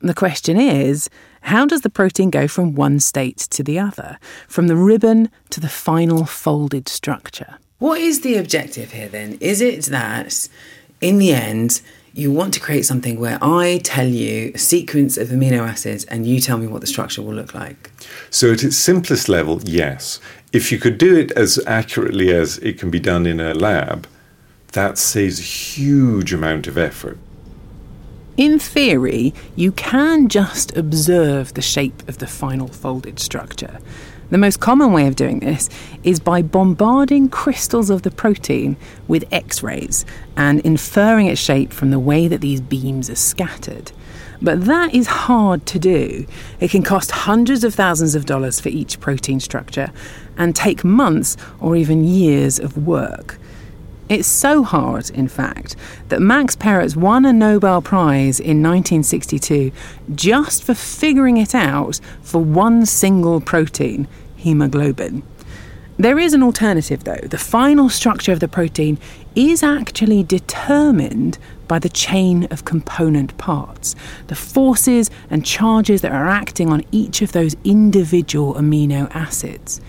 The 0.00 0.14
question 0.14 0.60
is 0.60 1.10
how 1.42 1.66
does 1.66 1.80
the 1.80 1.90
protein 1.90 2.30
go 2.30 2.46
from 2.46 2.76
one 2.76 3.00
state 3.00 3.38
to 3.38 3.64
the 3.64 3.80
other, 3.80 4.18
from 4.46 4.68
the 4.68 4.76
ribbon 4.76 5.28
to 5.50 5.58
the 5.58 5.68
final 5.68 6.24
folded 6.24 6.88
structure? 6.88 7.58
What 7.78 8.00
is 8.00 8.20
the 8.20 8.36
objective 8.36 8.92
here 8.92 9.08
then? 9.08 9.38
Is 9.40 9.60
it 9.60 9.86
that, 9.86 10.48
in 11.00 11.18
the 11.18 11.32
end, 11.32 11.82
you 12.14 12.30
want 12.30 12.52
to 12.54 12.60
create 12.60 12.84
something 12.84 13.18
where 13.18 13.38
I 13.40 13.80
tell 13.82 14.06
you 14.06 14.52
a 14.54 14.58
sequence 14.58 15.16
of 15.16 15.28
amino 15.28 15.66
acids 15.66 16.04
and 16.04 16.26
you 16.26 16.40
tell 16.40 16.58
me 16.58 16.66
what 16.66 16.80
the 16.80 16.86
structure 16.86 17.22
will 17.22 17.34
look 17.34 17.54
like. 17.54 17.90
So, 18.30 18.52
at 18.52 18.62
its 18.62 18.76
simplest 18.76 19.28
level, 19.28 19.60
yes. 19.64 20.20
If 20.52 20.70
you 20.70 20.78
could 20.78 20.98
do 20.98 21.16
it 21.16 21.30
as 21.32 21.58
accurately 21.66 22.30
as 22.32 22.58
it 22.58 22.78
can 22.78 22.90
be 22.90 23.00
done 23.00 23.24
in 23.24 23.40
a 23.40 23.54
lab, 23.54 24.06
that 24.72 24.98
saves 24.98 25.38
a 25.38 25.42
huge 25.42 26.32
amount 26.32 26.66
of 26.66 26.76
effort. 26.76 27.18
In 28.36 28.58
theory, 28.58 29.34
you 29.56 29.72
can 29.72 30.28
just 30.28 30.76
observe 30.76 31.54
the 31.54 31.62
shape 31.62 32.06
of 32.08 32.18
the 32.18 32.26
final 32.26 32.68
folded 32.68 33.18
structure. 33.18 33.78
The 34.32 34.38
most 34.38 34.60
common 34.60 34.92
way 34.92 35.06
of 35.08 35.14
doing 35.14 35.40
this 35.40 35.68
is 36.04 36.18
by 36.18 36.40
bombarding 36.40 37.28
crystals 37.28 37.90
of 37.90 38.00
the 38.00 38.10
protein 38.10 38.78
with 39.06 39.30
X 39.30 39.62
rays 39.62 40.06
and 40.38 40.60
inferring 40.60 41.26
its 41.26 41.38
shape 41.38 41.70
from 41.70 41.90
the 41.90 41.98
way 41.98 42.28
that 42.28 42.40
these 42.40 42.62
beams 42.62 43.10
are 43.10 43.14
scattered. 43.14 43.92
But 44.40 44.64
that 44.64 44.94
is 44.94 45.06
hard 45.06 45.66
to 45.66 45.78
do. 45.78 46.24
It 46.60 46.70
can 46.70 46.82
cost 46.82 47.10
hundreds 47.10 47.62
of 47.62 47.74
thousands 47.74 48.14
of 48.14 48.24
dollars 48.24 48.58
for 48.58 48.70
each 48.70 49.00
protein 49.00 49.38
structure 49.38 49.92
and 50.38 50.56
take 50.56 50.82
months 50.82 51.36
or 51.60 51.76
even 51.76 52.02
years 52.02 52.58
of 52.58 52.86
work. 52.86 53.38
It's 54.08 54.28
so 54.28 54.62
hard, 54.62 55.10
in 55.10 55.28
fact, 55.28 55.76
that 56.08 56.20
Max 56.20 56.56
Perutz 56.56 56.96
won 56.96 57.24
a 57.24 57.32
Nobel 57.32 57.80
Prize 57.80 58.40
in 58.40 58.62
1962 58.62 59.72
just 60.14 60.64
for 60.64 60.74
figuring 60.74 61.36
it 61.36 61.54
out 61.54 62.00
for 62.20 62.42
one 62.42 62.84
single 62.84 63.40
protein, 63.40 64.08
hemoglobin. 64.42 65.22
There 65.98 66.18
is 66.18 66.34
an 66.34 66.42
alternative, 66.42 67.04
though. 67.04 67.20
The 67.22 67.38
final 67.38 67.88
structure 67.88 68.32
of 68.32 68.40
the 68.40 68.48
protein 68.48 68.98
is 69.34 69.62
actually 69.62 70.24
determined 70.24 71.38
by 71.68 71.78
the 71.78 71.88
chain 71.88 72.44
of 72.50 72.64
component 72.64 73.36
parts, 73.38 73.94
the 74.26 74.34
forces 74.34 75.10
and 75.30 75.46
charges 75.46 76.00
that 76.00 76.12
are 76.12 76.28
acting 76.28 76.70
on 76.70 76.82
each 76.90 77.22
of 77.22 77.32
those 77.32 77.56
individual 77.62 78.54
amino 78.54 79.14
acids. 79.14 79.80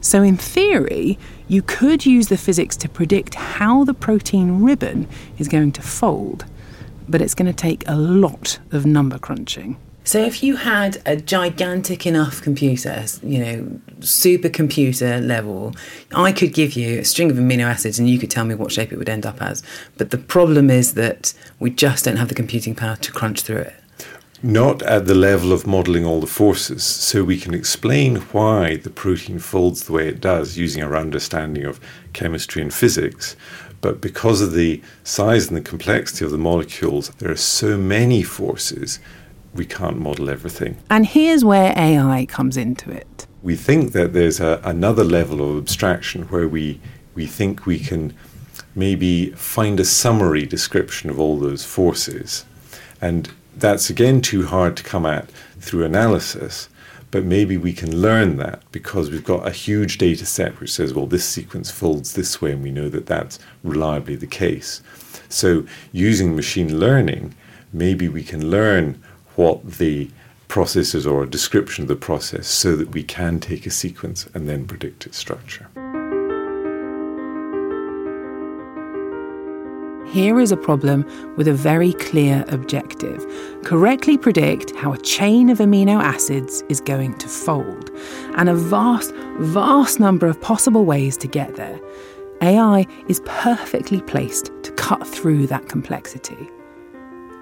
So, 0.00 0.22
in 0.22 0.36
theory, 0.36 1.18
you 1.48 1.62
could 1.62 2.04
use 2.04 2.28
the 2.28 2.36
physics 2.36 2.76
to 2.78 2.88
predict 2.88 3.36
how 3.36 3.84
the 3.84 3.94
protein 3.94 4.62
ribbon 4.62 5.08
is 5.38 5.48
going 5.48 5.72
to 5.72 5.82
fold, 5.82 6.44
but 7.08 7.22
it's 7.22 7.34
going 7.34 7.50
to 7.50 7.56
take 7.56 7.84
a 7.86 7.96
lot 7.96 8.58
of 8.72 8.84
number 8.84 9.18
crunching. 9.18 9.76
So, 10.04 10.18
if 10.18 10.42
you 10.42 10.56
had 10.56 11.00
a 11.06 11.16
gigantic 11.16 12.06
enough 12.06 12.42
computer, 12.42 13.04
you 13.22 13.38
know, 13.38 13.80
supercomputer 14.00 15.24
level, 15.24 15.74
I 16.12 16.32
could 16.32 16.52
give 16.52 16.72
you 16.72 17.00
a 17.00 17.04
string 17.04 17.30
of 17.30 17.36
amino 17.36 17.64
acids 17.64 18.00
and 18.00 18.10
you 18.10 18.18
could 18.18 18.30
tell 18.30 18.44
me 18.44 18.56
what 18.56 18.72
shape 18.72 18.92
it 18.92 18.98
would 18.98 19.08
end 19.08 19.26
up 19.26 19.40
as. 19.40 19.62
But 19.98 20.10
the 20.10 20.18
problem 20.18 20.70
is 20.70 20.94
that 20.94 21.34
we 21.60 21.70
just 21.70 22.04
don't 22.04 22.16
have 22.16 22.28
the 22.28 22.34
computing 22.34 22.74
power 22.74 22.96
to 22.96 23.12
crunch 23.12 23.42
through 23.42 23.58
it 23.58 23.74
not 24.42 24.82
at 24.82 25.06
the 25.06 25.14
level 25.14 25.52
of 25.52 25.66
modeling 25.66 26.04
all 26.04 26.20
the 26.20 26.26
forces. 26.26 26.82
So 26.82 27.22
we 27.22 27.38
can 27.38 27.54
explain 27.54 28.16
why 28.16 28.76
the 28.76 28.90
protein 28.90 29.38
folds 29.38 29.84
the 29.84 29.92
way 29.92 30.08
it 30.08 30.20
does 30.20 30.58
using 30.58 30.82
our 30.82 30.96
understanding 30.96 31.64
of 31.64 31.78
chemistry 32.12 32.60
and 32.60 32.74
physics. 32.74 33.36
But 33.80 34.00
because 34.00 34.40
of 34.40 34.52
the 34.52 34.82
size 35.04 35.48
and 35.48 35.56
the 35.56 35.60
complexity 35.60 36.24
of 36.24 36.32
the 36.32 36.38
molecules, 36.38 37.10
there 37.18 37.30
are 37.30 37.36
so 37.36 37.76
many 37.76 38.22
forces, 38.22 38.98
we 39.54 39.64
can't 39.64 39.98
model 39.98 40.30
everything. 40.30 40.76
And 40.90 41.06
here's 41.06 41.44
where 41.44 41.74
AI 41.76 42.26
comes 42.26 42.56
into 42.56 42.90
it. 42.90 43.26
We 43.42 43.56
think 43.56 43.92
that 43.92 44.12
there's 44.12 44.40
a, 44.40 44.60
another 44.64 45.04
level 45.04 45.42
of 45.42 45.58
abstraction 45.58 46.22
where 46.24 46.48
we, 46.48 46.80
we 47.14 47.26
think 47.26 47.66
we 47.66 47.78
can 47.78 48.14
maybe 48.74 49.30
find 49.30 49.78
a 49.80 49.84
summary 49.84 50.46
description 50.46 51.10
of 51.10 51.18
all 51.18 51.38
those 51.38 51.64
forces. 51.64 52.44
And 53.00 53.30
that's 53.56 53.90
again 53.90 54.20
too 54.20 54.46
hard 54.46 54.76
to 54.78 54.82
come 54.82 55.04
at 55.04 55.30
through 55.58 55.84
analysis, 55.84 56.68
but 57.10 57.24
maybe 57.24 57.56
we 57.56 57.72
can 57.72 58.00
learn 58.00 58.38
that 58.38 58.62
because 58.72 59.10
we've 59.10 59.24
got 59.24 59.46
a 59.46 59.50
huge 59.50 59.98
data 59.98 60.24
set 60.24 60.58
which 60.60 60.72
says, 60.72 60.94
well, 60.94 61.06
this 61.06 61.24
sequence 61.24 61.70
folds 61.70 62.14
this 62.14 62.40
way, 62.40 62.52
and 62.52 62.62
we 62.62 62.70
know 62.70 62.88
that 62.88 63.06
that's 63.06 63.38
reliably 63.62 64.16
the 64.16 64.26
case. 64.26 64.82
So, 65.28 65.66
using 65.92 66.34
machine 66.34 66.78
learning, 66.78 67.34
maybe 67.72 68.08
we 68.08 68.22
can 68.22 68.50
learn 68.50 69.02
what 69.36 69.64
the 69.78 70.10
process 70.48 70.94
is 70.94 71.06
or 71.06 71.22
a 71.22 71.30
description 71.30 71.82
of 71.82 71.88
the 71.88 71.96
process 71.96 72.46
so 72.46 72.76
that 72.76 72.90
we 72.90 73.02
can 73.02 73.40
take 73.40 73.64
a 73.64 73.70
sequence 73.70 74.28
and 74.34 74.48
then 74.48 74.66
predict 74.66 75.06
its 75.06 75.16
structure. 75.16 75.66
Here 80.12 80.38
is 80.38 80.52
a 80.52 80.58
problem 80.58 81.06
with 81.38 81.48
a 81.48 81.54
very 81.54 81.94
clear 81.94 82.44
objective 82.48 83.24
correctly 83.64 84.18
predict 84.18 84.76
how 84.76 84.92
a 84.92 84.98
chain 84.98 85.48
of 85.48 85.56
amino 85.56 86.02
acids 86.02 86.62
is 86.68 86.82
going 86.82 87.16
to 87.16 87.28
fold, 87.28 87.90
and 88.36 88.50
a 88.50 88.54
vast, 88.54 89.14
vast 89.38 90.00
number 90.00 90.26
of 90.26 90.38
possible 90.38 90.84
ways 90.84 91.16
to 91.16 91.26
get 91.26 91.56
there. 91.56 91.80
AI 92.42 92.86
is 93.08 93.22
perfectly 93.24 94.02
placed 94.02 94.50
to 94.64 94.72
cut 94.72 95.06
through 95.06 95.46
that 95.46 95.70
complexity. 95.70 96.50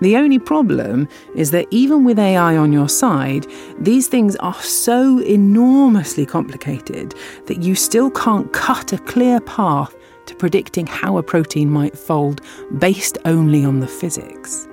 The 0.01 0.17
only 0.17 0.39
problem 0.39 1.09
is 1.35 1.51
that 1.51 1.67
even 1.71 2.05
with 2.05 2.19
AI 2.19 2.57
on 2.57 2.73
your 2.73 2.89
side, 2.89 3.47
these 3.79 4.09
things 4.09 4.35
are 4.37 4.55
so 4.55 5.19
enormously 5.21 6.25
complicated 6.25 7.15
that 7.47 7.63
you 7.63 7.75
still 7.75 8.11
can't 8.11 8.51
cut 8.53 8.93
a 8.93 8.99
clear 8.99 9.41
path 9.41 9.95
to 10.27 10.35
predicting 10.35 10.87
how 10.87 11.19
a 11.19 11.23
protein 11.23 11.71
might 11.71 11.99
fold 11.99 12.41
based 12.79 13.19
only 13.25 13.65
on 13.65 13.81
the 13.81 13.89
physics. 13.89 14.67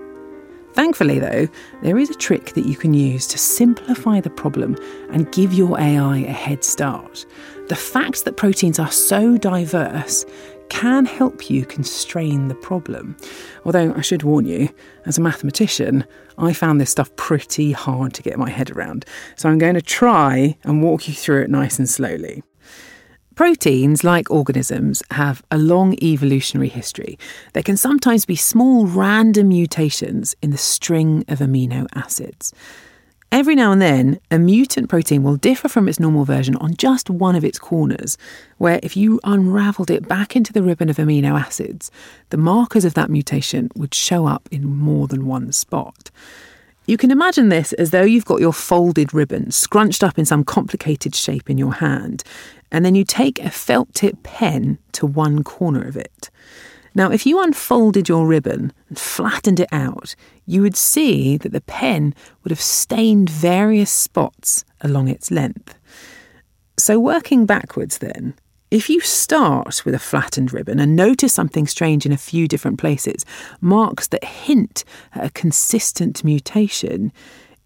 Thankfully, 0.73 1.17
though, 1.17 1.47
there 1.81 1.97
is 1.97 2.11
a 2.11 2.15
trick 2.15 2.53
that 2.53 2.67
you 2.67 2.75
can 2.75 2.93
use 2.93 3.25
to 3.27 3.37
simplify 3.39 4.21
the 4.21 4.29
problem 4.29 4.77
and 5.09 5.31
give 5.31 5.51
your 5.51 5.79
AI 5.79 6.17
a 6.17 6.31
head 6.31 6.63
start. 6.63 7.25
The 7.67 7.75
fact 7.75 8.25
that 8.25 8.37
proteins 8.37 8.77
are 8.77 8.91
so 8.91 9.37
diverse 9.37 10.23
can 10.69 11.05
help 11.05 11.49
you 11.49 11.65
constrain 11.65 12.47
the 12.47 12.55
problem. 12.55 13.17
Although 13.65 13.93
I 13.93 14.01
should 14.01 14.23
warn 14.23 14.45
you, 14.45 14.69
as 15.05 15.17
a 15.17 15.21
mathematician, 15.21 16.05
I 16.37 16.53
found 16.53 16.79
this 16.79 16.91
stuff 16.91 17.15
pretty 17.15 17.71
hard 17.71 18.13
to 18.13 18.23
get 18.23 18.37
my 18.37 18.49
head 18.49 18.71
around. 18.71 19.05
So 19.35 19.49
I'm 19.49 19.57
going 19.57 19.75
to 19.75 19.81
try 19.81 20.57
and 20.63 20.83
walk 20.83 21.07
you 21.07 21.13
through 21.13 21.43
it 21.43 21.49
nice 21.49 21.79
and 21.79 21.89
slowly. 21.89 22.43
Proteins, 23.35 24.03
like 24.03 24.31
organisms, 24.31 25.03
have 25.11 25.43
a 25.51 25.59
long 25.59 25.95
evolutionary 26.01 26.69
history. 26.69 27.19
There 27.53 27.61
can 27.61 27.77
sometimes 27.77 28.25
be 28.25 28.35
small 28.35 28.87
random 28.87 29.49
mutations 29.49 30.35
in 30.41 30.49
the 30.49 30.57
string 30.57 31.23
of 31.27 31.37
amino 31.37 31.85
acids. 31.93 32.51
Every 33.29 33.55
now 33.55 33.73
and 33.73 33.81
then, 33.81 34.19
a 34.31 34.39
mutant 34.39 34.87
protein 34.89 35.21
will 35.21 35.35
differ 35.35 35.67
from 35.67 35.89
its 35.89 35.99
normal 35.99 36.23
version 36.23 36.55
on 36.55 36.75
just 36.75 37.09
one 37.09 37.35
of 37.35 37.43
its 37.43 37.59
corners, 37.59 38.17
where 38.57 38.79
if 38.81 38.95
you 38.95 39.19
unravelled 39.25 39.91
it 39.91 40.07
back 40.07 40.35
into 40.35 40.53
the 40.53 40.63
ribbon 40.63 40.89
of 40.89 40.95
amino 40.95 41.37
acids, 41.37 41.91
the 42.29 42.37
markers 42.37 42.85
of 42.85 42.93
that 42.93 43.09
mutation 43.09 43.69
would 43.75 43.93
show 43.93 44.27
up 44.27 44.47
in 44.49 44.65
more 44.65 45.07
than 45.07 45.25
one 45.25 45.51
spot. 45.51 46.09
You 46.85 46.95
can 46.95 47.11
imagine 47.11 47.49
this 47.49 47.73
as 47.73 47.91
though 47.91 48.03
you've 48.03 48.23
got 48.23 48.39
your 48.39 48.53
folded 48.53 49.13
ribbon 49.13 49.51
scrunched 49.51 50.05
up 50.05 50.17
in 50.17 50.23
some 50.23 50.45
complicated 50.45 51.13
shape 51.13 51.49
in 51.49 51.57
your 51.57 51.73
hand, 51.73 52.23
and 52.71 52.85
then 52.85 52.95
you 52.95 53.03
take 53.03 53.39
a 53.39 53.49
felt 53.49 53.93
tip 53.93 54.23
pen 54.23 54.77
to 54.93 55.05
one 55.05 55.43
corner 55.43 55.85
of 55.85 55.97
it. 55.97 56.29
Now, 56.97 57.11
if 57.11 57.27
you 57.27 57.43
unfolded 57.43 58.09
your 58.09 58.25
ribbon 58.25 58.73
and 58.89 58.97
flattened 58.97 59.59
it 59.59 59.69
out, 59.71 60.15
you 60.47 60.63
would 60.63 60.75
see 60.75 61.37
that 61.37 61.51
the 61.51 61.61
pen 61.61 62.15
would 62.43 62.49
have 62.49 62.59
stained 62.59 63.29
various 63.29 63.91
spots 63.91 64.65
along 64.81 65.07
its 65.07 65.29
length. 65.29 65.75
So, 66.75 66.99
working 66.99 67.45
backwards, 67.45 67.99
then, 67.99 68.33
if 68.71 68.89
you 68.89 68.99
start 68.99 69.85
with 69.85 69.93
a 69.93 69.99
flattened 69.99 70.51
ribbon 70.51 70.79
and 70.79 70.95
notice 70.95 71.35
something 71.35 71.67
strange 71.67 72.03
in 72.03 72.11
a 72.11 72.17
few 72.17 72.47
different 72.47 72.79
places, 72.79 73.23
marks 73.61 74.07
that 74.07 74.23
hint 74.23 74.83
at 75.13 75.25
a 75.25 75.29
consistent 75.29 76.23
mutation, 76.23 77.11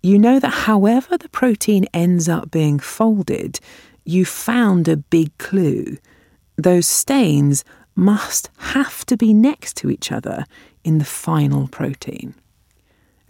you 0.04 0.20
know 0.20 0.42
that 0.42 0.66
however 0.68 1.18
the 1.18 1.30
protein 1.30 1.86
ends 1.94 2.28
up 2.28 2.52
being 2.52 2.80
folded, 2.80 3.62
you 4.04 4.26
found 4.26 4.90
a 4.90 4.98
big 4.98 5.38
clue. 5.38 5.98
Those 6.58 6.86
stains 6.86 7.64
must 8.02 8.50
have 8.58 9.06
to 9.06 9.16
be 9.16 9.34
next 9.34 9.78
to 9.78 9.90
each 9.90 10.12
other 10.12 10.46
in 10.84 10.98
the 10.98 11.06
final 11.06 11.68
protein. 11.68 12.34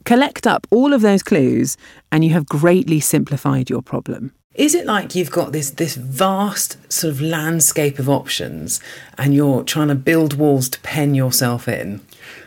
Collect 0.05 0.47
up 0.47 0.65
all 0.71 0.93
of 0.93 1.01
those 1.01 1.21
clues, 1.21 1.77
and 2.11 2.23
you 2.23 2.31
have 2.31 2.47
greatly 2.47 2.99
simplified 2.99 3.69
your 3.69 3.83
problem. 3.83 4.33
Is 4.55 4.75
it 4.75 4.85
like 4.85 5.15
you've 5.15 5.31
got 5.31 5.53
this 5.53 5.69
this 5.69 5.95
vast 5.95 6.77
sort 6.91 7.13
of 7.13 7.21
landscape 7.21 7.99
of 7.99 8.09
options 8.09 8.81
and 9.17 9.33
you're 9.33 9.63
trying 9.63 9.87
to 9.87 9.95
build 9.95 10.33
walls 10.33 10.67
to 10.69 10.79
pen 10.81 11.15
yourself 11.15 11.69
in? 11.69 12.01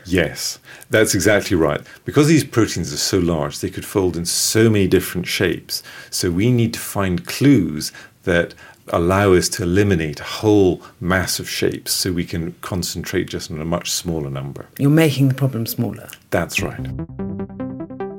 Yes, 0.05 0.59
that's 0.91 1.15
exactly 1.15 1.57
right. 1.57 1.81
Because 2.05 2.29
these 2.29 2.45
proteins 2.45 2.93
are 2.93 2.99
so 2.99 3.19
large, 3.19 3.61
they 3.61 3.71
could 3.71 3.87
fold 3.87 4.19
in 4.19 4.27
so 4.27 4.69
many 4.69 4.87
different 4.87 5.27
shapes. 5.27 5.83
So 6.11 6.31
we 6.31 6.51
need 6.51 6.75
to 6.75 6.81
find 6.81 7.27
clues 7.27 7.91
that 8.25 8.55
allow 8.89 9.33
us 9.33 9.49
to 9.51 9.63
eliminate 9.63 10.21
a 10.21 10.25
whole 10.25 10.83
mass 11.01 11.39
of 11.39 11.49
shapes 11.49 11.93
so 11.93 12.13
we 12.13 12.25
can 12.25 12.53
concentrate 12.61 13.29
just 13.29 13.51
on 13.51 13.61
a 13.61 13.65
much 13.65 13.91
smaller 13.91 14.31
number. 14.31 14.67
You're 14.79 14.91
making 14.91 15.29
the 15.29 15.35
problem 15.35 15.67
smaller. 15.67 16.09
That's 16.31 16.61
right. 16.61 16.81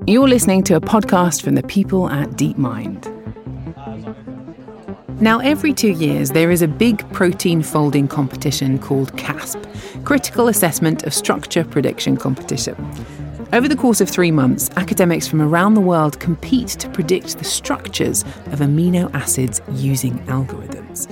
You're 0.07 0.27
listening 0.27 0.63
to 0.65 0.75
a 0.75 0.81
podcast 0.81 1.41
from 1.43 1.55
the 1.55 1.63
people 1.63 2.09
at 2.09 2.29
DeepMind. 2.31 3.11
Now, 5.21 5.39
every 5.39 5.73
two 5.73 5.91
years, 5.91 6.31
there 6.31 6.51
is 6.51 6.61
a 6.61 6.67
big 6.67 7.09
protein 7.13 7.63
folding 7.63 8.07
competition 8.07 8.77
called 8.77 9.15
CASP, 9.17 9.57
Critical 10.03 10.49
Assessment 10.49 11.03
of 11.03 11.13
Structure 11.13 11.63
Prediction 11.63 12.17
Competition. 12.17 12.75
Over 13.55 13.69
the 13.69 13.75
course 13.77 14.01
of 14.01 14.09
three 14.09 14.31
months, 14.31 14.69
academics 14.75 15.29
from 15.29 15.41
around 15.41 15.75
the 15.75 15.79
world 15.79 16.19
compete 16.19 16.67
to 16.67 16.89
predict 16.89 17.37
the 17.37 17.45
structures 17.45 18.23
of 18.47 18.59
amino 18.59 19.09
acids 19.13 19.61
using 19.71 20.19
algorithms. 20.25 21.07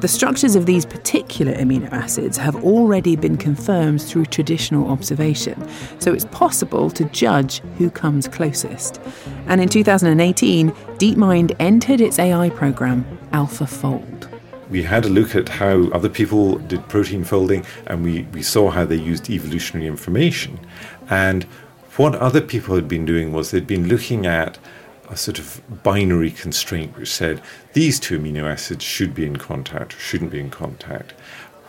The 0.00 0.08
structures 0.08 0.56
of 0.56 0.66
these 0.66 0.84
particular 0.84 1.52
amino 1.54 1.88
acids 1.92 2.36
have 2.36 2.56
already 2.64 3.14
been 3.14 3.36
confirmed 3.36 4.02
through 4.02 4.26
traditional 4.26 4.90
observation, 4.90 5.68
so 6.00 6.12
it's 6.12 6.24
possible 6.24 6.90
to 6.90 7.04
judge 7.04 7.60
who 7.76 7.90
comes 7.90 8.26
closest. 8.26 9.00
And 9.46 9.60
in 9.60 9.68
2018, 9.68 10.72
DeepMind 10.72 11.54
entered 11.60 12.00
its 12.00 12.18
AI 12.18 12.50
program, 12.50 13.04
AlphaFold 13.30 14.18
we 14.70 14.82
had 14.82 15.06
a 15.06 15.08
look 15.08 15.34
at 15.34 15.48
how 15.48 15.88
other 15.92 16.10
people 16.10 16.58
did 16.58 16.86
protein 16.88 17.24
folding 17.24 17.64
and 17.86 18.04
we, 18.04 18.24
we 18.34 18.42
saw 18.42 18.70
how 18.70 18.84
they 18.84 18.96
used 18.96 19.30
evolutionary 19.30 19.86
information. 19.86 20.58
And 21.08 21.46
what 21.98 22.14
other 22.14 22.40
people 22.40 22.76
had 22.76 22.86
been 22.86 23.04
doing 23.04 23.32
was 23.32 23.50
they'd 23.50 23.66
been 23.66 23.88
looking 23.88 24.24
at 24.24 24.56
a 25.10 25.16
sort 25.16 25.38
of 25.40 25.60
binary 25.82 26.30
constraint 26.30 26.96
which 26.96 27.12
said 27.12 27.42
these 27.72 27.98
two 27.98 28.18
amino 28.18 28.44
acids 28.44 28.84
should 28.84 29.14
be 29.14 29.26
in 29.26 29.36
contact 29.36 29.94
or 29.94 29.98
shouldn't 29.98 30.30
be 30.30 30.38
in 30.38 30.48
contact. 30.48 31.12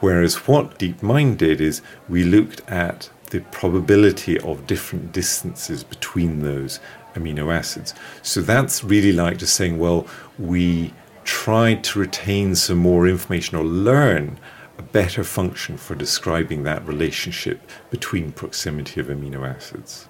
Whereas 0.02 0.48
what 0.48 0.78
DeepMind 0.78 1.38
did 1.38 1.60
is 1.60 1.82
we 2.08 2.24
looked 2.24 2.62
at 2.70 3.10
the 3.32 3.40
probability 3.40 4.40
of 4.40 4.68
different 4.68 5.12
distances 5.12 5.84
between 5.84 6.42
those 6.42 6.80
amino 7.16 7.52
acids. 7.54 7.96
So 8.22 8.42
that's 8.42 8.84
really 8.84 9.12
like 9.12 9.40
just 9.40 9.56
saying, 9.56 9.80
well, 9.80 10.06
we 10.38 10.94
tried 11.24 11.84
to 11.86 12.00
retain 12.00 12.54
some 12.56 12.78
more 12.78 13.08
information 13.08 13.58
or 13.58 13.64
learn 13.64 14.40
a 14.78 14.82
better 14.82 15.24
function 15.24 15.76
for 15.76 15.96
describing 15.96 16.64
that 16.64 16.88
relationship 16.88 17.70
between 17.90 18.32
proximity 18.32 19.02
of 19.02 19.08
amino 19.08 19.48
acids. 19.48 20.08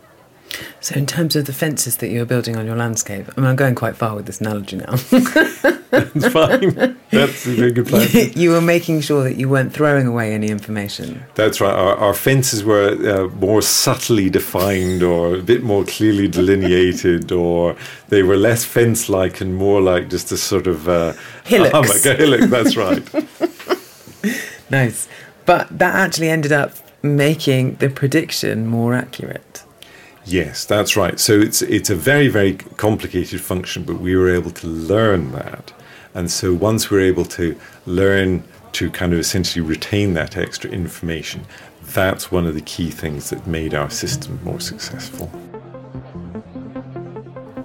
So, 0.81 0.95
in 0.95 1.05
terms 1.05 1.35
of 1.35 1.45
the 1.45 1.53
fences 1.53 1.97
that 1.97 2.09
you 2.09 2.19
were 2.19 2.25
building 2.25 2.55
on 2.55 2.65
your 2.65 2.75
landscape, 2.75 3.27
I 3.35 3.41
mean, 3.41 3.49
I'm 3.49 3.55
going 3.55 3.75
quite 3.75 3.95
far 3.95 4.15
with 4.15 4.25
this 4.25 4.39
analogy 4.41 4.77
now. 4.77 4.95
That's 5.91 6.27
fine. 6.27 6.97
That's 7.09 7.45
a 7.47 7.51
very 7.51 7.71
good 7.71 7.87
plan. 7.89 8.07
you 8.35 8.51
were 8.51 8.61
making 8.61 9.01
sure 9.01 9.23
that 9.23 9.37
you 9.37 9.49
weren't 9.49 9.73
throwing 9.73 10.07
away 10.07 10.33
any 10.33 10.47
information. 10.47 11.23
That's 11.35 11.59
right. 11.59 11.73
Our, 11.73 11.95
our 11.95 12.13
fences 12.13 12.63
were 12.63 12.89
uh, 13.09 13.27
more 13.35 13.61
subtly 13.61 14.29
defined 14.29 15.03
or 15.03 15.35
a 15.35 15.41
bit 15.41 15.63
more 15.63 15.83
clearly 15.85 16.27
delineated, 16.27 17.31
or 17.43 17.75
they 18.09 18.23
were 18.23 18.37
less 18.37 18.63
fence 18.63 19.09
like 19.09 19.41
and 19.41 19.55
more 19.55 19.81
like 19.81 20.09
just 20.09 20.31
a 20.31 20.37
sort 20.37 20.67
of 20.67 20.87
uh, 20.87 21.13
hillock. 21.43 21.73
A 21.73 22.15
hillock, 22.15 22.49
that's 22.49 22.75
right. 22.75 23.03
nice. 24.69 25.07
But 25.45 25.79
that 25.79 25.95
actually 25.95 26.29
ended 26.29 26.51
up 26.51 26.73
making 27.01 27.75
the 27.75 27.89
prediction 27.89 28.67
more 28.67 28.93
accurate. 28.93 29.63
Yes, 30.29 30.63
that's 30.63 30.95
right. 30.95 31.19
So 31.19 31.39
it's 31.39 31.63
it's 31.63 31.89
a 31.89 31.95
very 31.95 32.27
very 32.27 32.53
complicated 32.53 33.41
function, 33.41 33.83
but 33.83 33.99
we 33.99 34.15
were 34.15 34.29
able 34.29 34.51
to 34.51 34.67
learn 34.67 35.31
that, 35.31 35.73
and 36.13 36.29
so 36.29 36.53
once 36.53 36.91
we 36.91 36.97
we're 36.97 37.05
able 37.05 37.25
to 37.25 37.59
learn 37.87 38.43
to 38.73 38.91
kind 38.91 39.11
of 39.11 39.19
essentially 39.19 39.65
retain 39.65 40.13
that 40.13 40.37
extra 40.37 40.69
information, 40.69 41.45
that's 41.81 42.31
one 42.31 42.45
of 42.45 42.53
the 42.53 42.61
key 42.61 42.91
things 42.91 43.31
that 43.31 43.47
made 43.47 43.73
our 43.73 43.89
system 43.89 44.39
more 44.43 44.59
successful. 44.59 45.31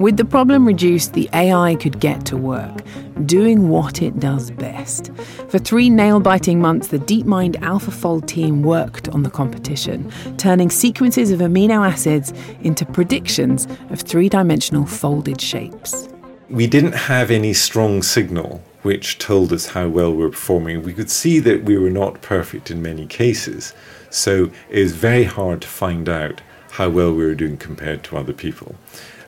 With 0.00 0.16
the 0.16 0.24
problem 0.24 0.66
reduced, 0.66 1.12
the 1.12 1.30
AI 1.32 1.76
could 1.76 2.00
get 2.00 2.26
to 2.26 2.36
work, 2.36 2.82
doing 3.26 3.68
what 3.68 4.02
it 4.02 4.18
does 4.18 4.50
best. 4.50 5.12
For 5.48 5.58
three 5.58 5.88
nail 5.88 6.18
biting 6.18 6.60
months, 6.60 6.88
the 6.88 6.98
DeepMind 6.98 7.54
AlphaFold 7.60 8.26
team 8.26 8.62
worked 8.62 9.08
on 9.10 9.22
the 9.22 9.30
competition, 9.30 10.10
turning 10.36 10.68
sequences 10.68 11.30
of 11.30 11.38
amino 11.38 11.88
acids 11.88 12.32
into 12.62 12.84
predictions 12.84 13.68
of 13.90 14.00
three 14.00 14.28
dimensional 14.28 14.84
folded 14.84 15.40
shapes. 15.40 16.08
We 16.50 16.66
didn't 16.66 16.94
have 16.94 17.30
any 17.30 17.52
strong 17.52 18.02
signal 18.02 18.62
which 18.82 19.18
told 19.18 19.52
us 19.52 19.66
how 19.66 19.88
well 19.88 20.10
we 20.10 20.24
were 20.24 20.30
performing. 20.30 20.82
We 20.82 20.92
could 20.92 21.10
see 21.10 21.38
that 21.38 21.64
we 21.64 21.78
were 21.78 21.88
not 21.88 22.20
perfect 22.20 22.70
in 22.70 22.82
many 22.82 23.06
cases, 23.06 23.72
so 24.10 24.50
it 24.68 24.82
was 24.82 24.92
very 24.92 25.24
hard 25.24 25.62
to 25.62 25.68
find 25.68 26.08
out 26.08 26.42
how 26.72 26.88
well 26.90 27.12
we 27.12 27.24
were 27.24 27.36
doing 27.36 27.56
compared 27.56 28.02
to 28.04 28.16
other 28.16 28.32
people 28.32 28.74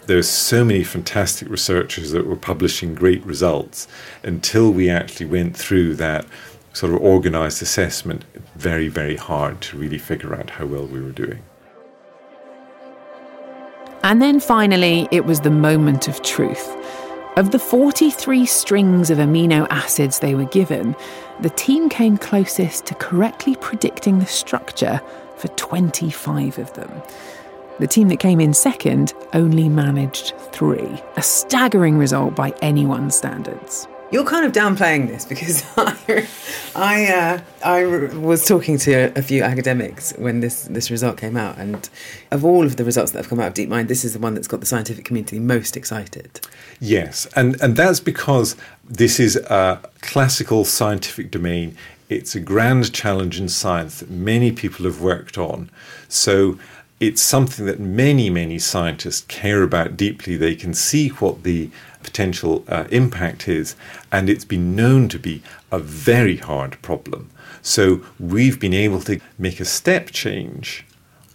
there's 0.07 0.29
so 0.29 0.65
many 0.65 0.85
fantastic 0.85 1.49
researchers 1.49 2.13
that 2.13 2.27
were 2.27 2.37
publishing 2.37 2.95
great 2.95 3.25
results 3.25 3.89
until 4.23 4.71
we 4.71 4.89
actually 4.89 5.27
went 5.27 5.57
through 5.57 5.95
that 5.97 6.27
sort 6.73 6.93
of 6.93 7.01
organized 7.01 7.63
assessment. 7.63 8.25
Very 8.55 8.89
very 8.89 9.17
hard 9.17 9.61
to 9.63 9.77
really 9.77 9.99
figure 9.99 10.35
out 10.35 10.51
how 10.51 10.67
well 10.67 10.87
we 10.87 11.01
were 11.01 11.13
doing. 11.13 11.43
And 14.03 14.23
then 14.23 14.39
finally 14.39 15.09
it 15.11 15.25
was 15.25 15.41
the 15.41 15.51
moment 15.51 16.07
of 16.09 16.23
truth. 16.23 16.77
Of 17.37 17.51
the 17.51 17.59
43 17.59 18.47
strings 18.47 19.11
of 19.11 19.19
amino 19.19 19.67
acids 19.69 20.21
they 20.21 20.35
were 20.35 20.47
given, 20.47 20.97
the 21.41 21.51
team 21.51 21.91
came 21.91 22.17
closest 22.17 22.87
to 22.87 22.95
correctly 22.95 23.57
predicting 23.57 24.21
the 24.21 24.27
structure 24.27 25.03
for 25.37 25.49
25 25.49 26.59
of 26.59 26.73
them. 26.73 26.91
The 27.79 27.87
team 27.87 28.09
that 28.09 28.21
came 28.21 28.41
in 28.41 28.55
second 28.55 29.13
only 29.35 29.69
managed 29.69 30.35
three, 30.51 30.99
a 31.17 31.23
staggering 31.23 31.99
result 31.99 32.35
by 32.35 32.55
anyone's 32.63 33.15
standards. 33.15 33.87
You're 34.11 34.25
kind 34.25 34.47
of 34.47 34.53
downplaying 34.53 35.09
this 35.09 35.27
because 35.27 35.63
I, 35.77 36.27
I, 36.75 37.07
uh, 37.13 37.41
I 37.63 37.85
was 38.17 38.47
talking 38.47 38.79
to 38.79 39.13
a 39.19 39.21
few 39.21 39.43
academics 39.43 40.13
when 40.13 40.41
this, 40.41 40.63
this 40.65 40.91
result 40.91 41.19
came 41.19 41.37
out, 41.37 41.59
and 41.59 41.87
of 42.31 42.47
all 42.47 42.65
of 42.65 42.77
the 42.77 42.85
results 42.85 43.11
that 43.13 43.19
have 43.19 43.29
come 43.29 43.41
out 43.41 43.49
of 43.49 43.55
DeepMind, 43.55 43.89
this 43.89 44.07
is 44.07 44.15
the 44.15 44.21
one 44.21 44.33
that's 44.33 44.49
got 44.49 44.61
the 44.61 44.67
scientific 44.67 45.05
community 45.05 45.39
most 45.39 45.77
excited. 45.77 46.41
Yes, 46.81 47.27
and, 47.37 47.61
and 47.61 47.77
that's 47.77 48.01
because 48.01 48.57
this 48.89 49.21
is 49.21 49.37
a 49.37 49.83
classical 50.01 50.65
scientific 50.65 51.31
domain. 51.31 51.77
It's 52.09 52.35
a 52.35 52.41
grand 52.41 52.95
challenge 52.95 53.39
in 53.39 53.51
science 53.51 54.01
that 54.01 54.09
many 54.09 54.51
people 54.51 54.87
have 54.87 55.03
worked 55.03 55.37
on. 55.37 55.69
So 56.09 56.59
it's 56.99 57.21
something 57.21 57.67
that 57.67 57.79
many, 57.79 58.31
many 58.31 58.59
scientists 58.59 59.23
care 59.29 59.63
about 59.63 59.97
deeply. 59.97 60.37
They 60.37 60.55
can 60.55 60.73
see 60.73 61.09
what 61.09 61.43
the 61.43 61.71
potential 62.03 62.65
uh, 62.69 62.85
impact 62.91 63.49
is, 63.49 63.77
and 64.11 64.31
it's 64.31 64.45
been 64.45 64.75
known 64.75 65.09
to 65.11 65.19
be 65.19 65.43
a 65.71 65.79
very 65.79 66.37
hard 66.37 66.81
problem. 66.81 67.31
So 67.61 68.03
we've 68.19 68.59
been 68.59 68.75
able 68.75 69.01
to 69.03 69.21
make 69.39 69.61
a 69.61 69.65
step 69.65 70.11
change 70.11 70.87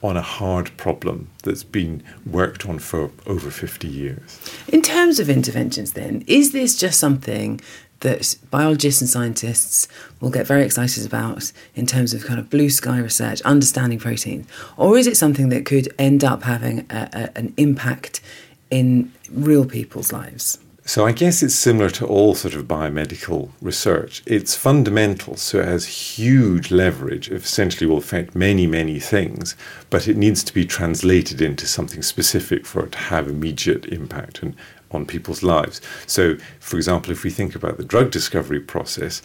on 0.01 0.17
a 0.17 0.21
hard 0.21 0.75
problem 0.77 1.29
that's 1.43 1.63
been 1.63 2.01
worked 2.25 2.65
on 2.65 2.79
for 2.79 3.11
over 3.27 3.51
50 3.51 3.87
years. 3.87 4.39
In 4.67 4.81
terms 4.81 5.19
of 5.19 5.29
interventions, 5.29 5.93
then, 5.93 6.23
is 6.25 6.53
this 6.53 6.75
just 6.75 6.99
something 6.99 7.61
that 8.01 8.35
biologists 8.51 9.01
and 9.01 9.09
scientists 9.09 9.87
will 10.19 10.29
get 10.29 10.45
very 10.45 10.63
excited 10.63 11.05
about 11.05 11.51
in 11.75 11.85
terms 11.85 12.13
of 12.13 12.25
kind 12.25 12.39
of 12.39 12.49
blue 12.49 12.69
sky 12.69 12.99
research, 12.99 13.41
understanding 13.41 13.99
proteins? 13.99 14.47
Or 14.77 14.97
is 14.97 15.07
it 15.07 15.17
something 15.17 15.49
that 15.49 15.65
could 15.65 15.93
end 15.97 16.23
up 16.23 16.43
having 16.43 16.85
a, 16.89 17.09
a, 17.13 17.37
an 17.37 17.53
impact 17.57 18.21
in 18.69 19.11
real 19.31 19.65
people's 19.65 20.11
lives? 20.11 20.59
So 20.83 21.05
I 21.05 21.11
guess 21.11 21.43
it's 21.43 21.53
similar 21.53 21.91
to 21.91 22.07
all 22.07 22.33
sort 22.33 22.55
of 22.55 22.65
biomedical 22.65 23.51
research. 23.61 24.23
It's 24.25 24.55
fundamental, 24.55 25.37
so 25.37 25.59
it 25.59 25.65
has 25.65 25.85
huge 26.17 26.71
leverage. 26.71 27.29
It 27.29 27.43
essentially 27.43 27.87
will 27.87 27.99
affect 27.99 28.35
many, 28.35 28.65
many 28.65 28.99
things, 28.99 29.55
but 29.91 30.07
it 30.07 30.17
needs 30.17 30.43
to 30.43 30.53
be 30.53 30.65
translated 30.65 31.39
into 31.39 31.67
something 31.67 32.01
specific 32.01 32.65
for 32.65 32.83
it 32.83 32.93
to 32.93 32.97
have 32.97 33.27
immediate 33.27 33.85
impact. 33.85 34.41
And 34.41 34.55
on 34.91 35.05
people's 35.05 35.43
lives. 35.43 35.81
So, 36.07 36.37
for 36.59 36.77
example, 36.77 37.11
if 37.11 37.23
we 37.23 37.29
think 37.29 37.55
about 37.55 37.77
the 37.77 37.83
drug 37.83 38.11
discovery 38.11 38.59
process, 38.59 39.21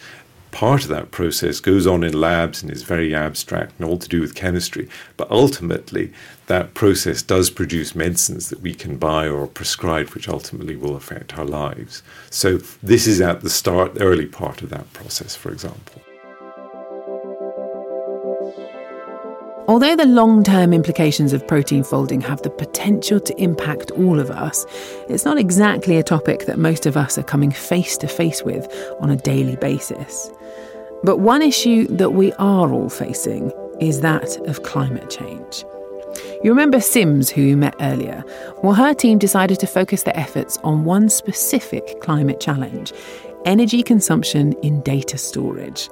part 0.51 0.83
of 0.83 0.89
that 0.89 1.11
process 1.11 1.59
goes 1.59 1.85
on 1.85 2.03
in 2.03 2.19
labs 2.19 2.63
and 2.63 2.71
is 2.71 2.83
very 2.83 3.13
abstract 3.13 3.73
and 3.77 3.87
all 3.87 3.97
to 3.97 4.07
do 4.07 4.21
with 4.21 4.35
chemistry. 4.35 4.89
But 5.15 5.29
ultimately, 5.29 6.11
that 6.47 6.73
process 6.73 7.21
does 7.21 7.49
produce 7.49 7.95
medicines 7.95 8.49
that 8.49 8.61
we 8.61 8.73
can 8.73 8.97
buy 8.97 9.27
or 9.27 9.47
prescribe, 9.47 10.09
which 10.09 10.29
ultimately 10.29 10.75
will 10.75 10.95
affect 10.95 11.37
our 11.37 11.45
lives. 11.45 12.01
So, 12.29 12.57
this 12.81 13.07
is 13.07 13.21
at 13.21 13.41
the 13.41 13.49
start, 13.49 13.95
the 13.95 14.03
early 14.03 14.25
part 14.25 14.61
of 14.61 14.69
that 14.69 14.91
process, 14.93 15.35
for 15.35 15.51
example. 15.51 16.01
Although 19.67 19.97
the 19.97 20.05
long 20.05 20.45
term 20.45 20.71
implications 20.71 21.33
of 21.33 21.45
protein 21.45 21.83
folding 21.83 22.21
have 22.21 22.41
the 22.41 22.49
potential 22.49 23.19
to 23.19 23.41
impact 23.41 23.91
all 23.91 24.17
of 24.17 24.31
us, 24.31 24.65
it's 25.09 25.25
not 25.25 25.37
exactly 25.37 25.97
a 25.97 26.03
topic 26.03 26.45
that 26.45 26.57
most 26.57 26.85
of 26.85 26.95
us 26.95 27.17
are 27.17 27.23
coming 27.23 27.51
face 27.51 27.97
to 27.97 28.07
face 28.07 28.43
with 28.43 28.65
on 29.01 29.09
a 29.09 29.17
daily 29.17 29.57
basis. 29.57 30.31
But 31.03 31.17
one 31.17 31.41
issue 31.41 31.85
that 31.87 32.11
we 32.11 32.31
are 32.33 32.71
all 32.71 32.89
facing 32.89 33.51
is 33.81 33.99
that 34.01 34.37
of 34.47 34.63
climate 34.63 35.09
change. 35.09 35.65
You 36.43 36.51
remember 36.51 36.79
Sims, 36.79 37.29
who 37.29 37.41
you 37.41 37.57
met 37.57 37.75
earlier? 37.81 38.23
Well, 38.63 38.73
her 38.73 38.93
team 38.93 39.17
decided 39.17 39.59
to 39.59 39.67
focus 39.67 40.03
their 40.03 40.17
efforts 40.17 40.57
on 40.63 40.85
one 40.85 41.09
specific 41.09 41.99
climate 41.99 42.39
challenge 42.39 42.93
energy 43.45 43.81
consumption 43.81 44.53
in 44.61 44.81
data 44.81 45.17
storage. 45.17 45.89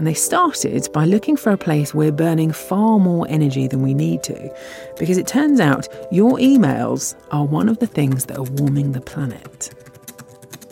And 0.00 0.06
they 0.06 0.14
started 0.14 0.88
by 0.94 1.04
looking 1.04 1.36
for 1.36 1.52
a 1.52 1.58
place 1.58 1.92
where 1.92 2.06
we're 2.06 2.16
burning 2.16 2.52
far 2.52 2.98
more 2.98 3.26
energy 3.28 3.68
than 3.68 3.82
we 3.82 3.92
need 3.92 4.22
to. 4.22 4.50
Because 4.98 5.18
it 5.18 5.26
turns 5.26 5.60
out 5.60 5.88
your 6.10 6.38
emails 6.38 7.14
are 7.32 7.44
one 7.44 7.68
of 7.68 7.80
the 7.80 7.86
things 7.86 8.24
that 8.24 8.38
are 8.38 8.44
warming 8.44 8.92
the 8.92 9.02
planet. 9.02 9.74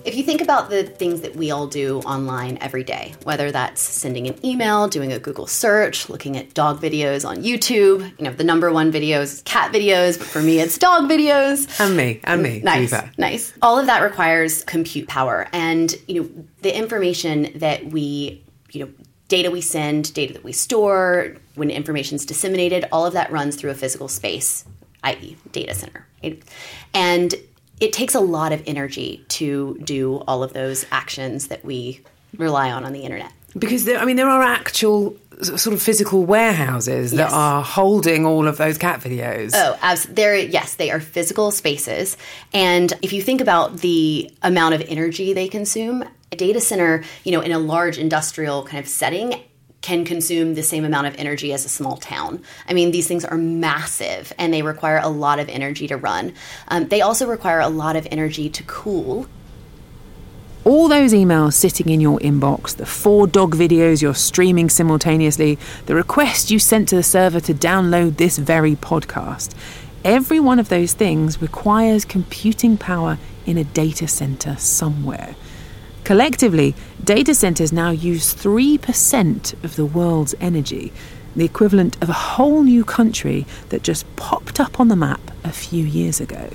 If 0.06 0.16
you 0.16 0.22
think 0.22 0.40
about 0.40 0.70
the 0.70 0.84
things 0.84 1.20
that 1.20 1.36
we 1.36 1.50
all 1.50 1.66
do 1.66 1.98
online 2.06 2.56
every 2.62 2.82
day, 2.82 3.12
whether 3.24 3.52
that's 3.52 3.82
sending 3.82 4.26
an 4.28 4.46
email, 4.46 4.88
doing 4.88 5.12
a 5.12 5.18
Google 5.18 5.46
search, 5.46 6.08
looking 6.08 6.38
at 6.38 6.54
dog 6.54 6.80
videos 6.80 7.28
on 7.28 7.42
YouTube, 7.42 8.10
you 8.18 8.24
know, 8.24 8.32
the 8.32 8.44
number 8.44 8.72
one 8.72 8.90
videos 8.90 9.24
is 9.24 9.42
cat 9.42 9.74
videos, 9.74 10.16
but 10.16 10.26
for 10.26 10.40
me 10.40 10.58
it's 10.58 10.78
dog 10.78 11.06
videos. 11.06 11.78
And 11.78 11.98
me, 11.98 12.20
and 12.24 12.42
me. 12.42 12.62
Nice, 12.64 12.94
nice. 13.18 13.52
All 13.60 13.78
of 13.78 13.84
that 13.84 14.00
requires 14.00 14.64
compute 14.64 15.06
power. 15.06 15.48
And, 15.52 15.94
you 16.06 16.22
know, 16.22 16.30
the 16.62 16.74
information 16.74 17.52
that 17.56 17.84
we, 17.88 18.42
you 18.72 18.86
know, 18.86 18.90
data 19.28 19.50
we 19.50 19.60
send, 19.60 20.12
data 20.14 20.32
that 20.32 20.44
we 20.44 20.52
store, 20.52 21.36
when 21.54 21.70
information 21.70 22.16
is 22.16 22.24
disseminated, 22.26 22.86
all 22.90 23.06
of 23.06 23.12
that 23.12 23.30
runs 23.30 23.56
through 23.56 23.70
a 23.70 23.74
physical 23.74 24.08
space, 24.08 24.64
i.e., 25.04 25.36
data 25.52 25.74
center. 25.74 26.06
Right? 26.22 26.42
And 26.94 27.34
it 27.80 27.92
takes 27.92 28.14
a 28.14 28.20
lot 28.20 28.52
of 28.52 28.62
energy 28.66 29.24
to 29.28 29.78
do 29.84 30.16
all 30.26 30.42
of 30.42 30.52
those 30.52 30.84
actions 30.90 31.48
that 31.48 31.64
we 31.64 32.00
rely 32.36 32.70
on 32.70 32.84
on 32.84 32.92
the 32.92 33.00
internet. 33.00 33.32
Because 33.58 33.84
there, 33.84 33.98
I 33.98 34.04
mean, 34.04 34.16
there 34.16 34.28
are 34.28 34.42
actual 34.42 35.16
sort 35.42 35.68
of 35.68 35.80
physical 35.80 36.24
warehouses 36.24 37.12
Yes. 37.12 37.30
that 37.30 37.36
are 37.36 37.62
holding 37.62 38.26
all 38.26 38.46
of 38.48 38.56
those 38.56 38.76
cat 38.76 39.00
videos. 39.00 39.52
Oh, 39.54 39.78
as 39.80 40.04
there, 40.04 40.36
yes, 40.36 40.74
they 40.74 40.90
are 40.90 41.00
physical 41.00 41.50
spaces. 41.50 42.16
And 42.52 42.92
if 43.02 43.12
you 43.12 43.22
think 43.22 43.40
about 43.40 43.78
the 43.78 44.30
amount 44.42 44.74
of 44.74 44.82
energy 44.88 45.32
they 45.32 45.48
consume, 45.48 46.04
a 46.30 46.36
data 46.36 46.60
center, 46.60 47.04
you 47.24 47.32
know, 47.32 47.40
in 47.40 47.52
a 47.52 47.58
large 47.58 47.98
industrial 47.98 48.64
kind 48.64 48.78
of 48.78 48.88
setting, 48.88 49.42
can 49.80 50.04
consume 50.04 50.54
the 50.54 50.62
same 50.62 50.84
amount 50.84 51.06
of 51.06 51.14
energy 51.16 51.52
as 51.52 51.64
a 51.64 51.68
small 51.68 51.96
town. 51.96 52.42
I 52.68 52.74
mean, 52.74 52.90
these 52.90 53.06
things 53.06 53.24
are 53.24 53.38
massive 53.38 54.32
and 54.38 54.52
they 54.52 54.62
require 54.62 54.98
a 54.98 55.08
lot 55.08 55.38
of 55.38 55.48
energy 55.48 55.86
to 55.88 55.96
run. 55.96 56.32
Um, 56.68 56.88
they 56.88 57.00
also 57.00 57.26
require 57.26 57.60
a 57.60 57.68
lot 57.68 57.96
of 57.96 58.06
energy 58.10 58.50
to 58.50 58.62
cool. 58.64 59.26
All 60.64 60.88
those 60.88 61.14
emails 61.14 61.54
sitting 61.54 61.88
in 61.88 62.00
your 62.00 62.18
inbox, 62.18 62.76
the 62.76 62.84
four 62.84 63.26
dog 63.26 63.54
videos 63.54 64.02
you're 64.02 64.14
streaming 64.14 64.68
simultaneously, 64.68 65.58
the 65.86 65.94
request 65.94 66.50
you 66.50 66.58
sent 66.58 66.88
to 66.88 66.96
the 66.96 67.02
server 67.02 67.40
to 67.40 67.54
download 67.54 68.16
this 68.16 68.36
very 68.36 68.74
podcast. 68.74 69.54
Every 70.04 70.40
one 70.40 70.58
of 70.58 70.68
those 70.68 70.92
things 70.92 71.40
requires 71.40 72.04
computing 72.04 72.76
power 72.76 73.16
in 73.46 73.56
a 73.56 73.64
data 73.64 74.08
center 74.08 74.56
somewhere. 74.56 75.36
Collectively, 76.08 76.74
data 77.04 77.34
centers 77.34 77.70
now 77.70 77.90
use 77.90 78.34
3% 78.34 79.62
of 79.62 79.76
the 79.76 79.84
world's 79.84 80.34
energy, 80.40 80.90
the 81.36 81.44
equivalent 81.44 82.02
of 82.02 82.08
a 82.08 82.14
whole 82.14 82.62
new 82.62 82.82
country 82.82 83.44
that 83.68 83.82
just 83.82 84.06
popped 84.16 84.58
up 84.58 84.80
on 84.80 84.88
the 84.88 84.96
map 84.96 85.20
a 85.44 85.52
few 85.52 85.84
years 85.84 86.18
ago. 86.18 86.48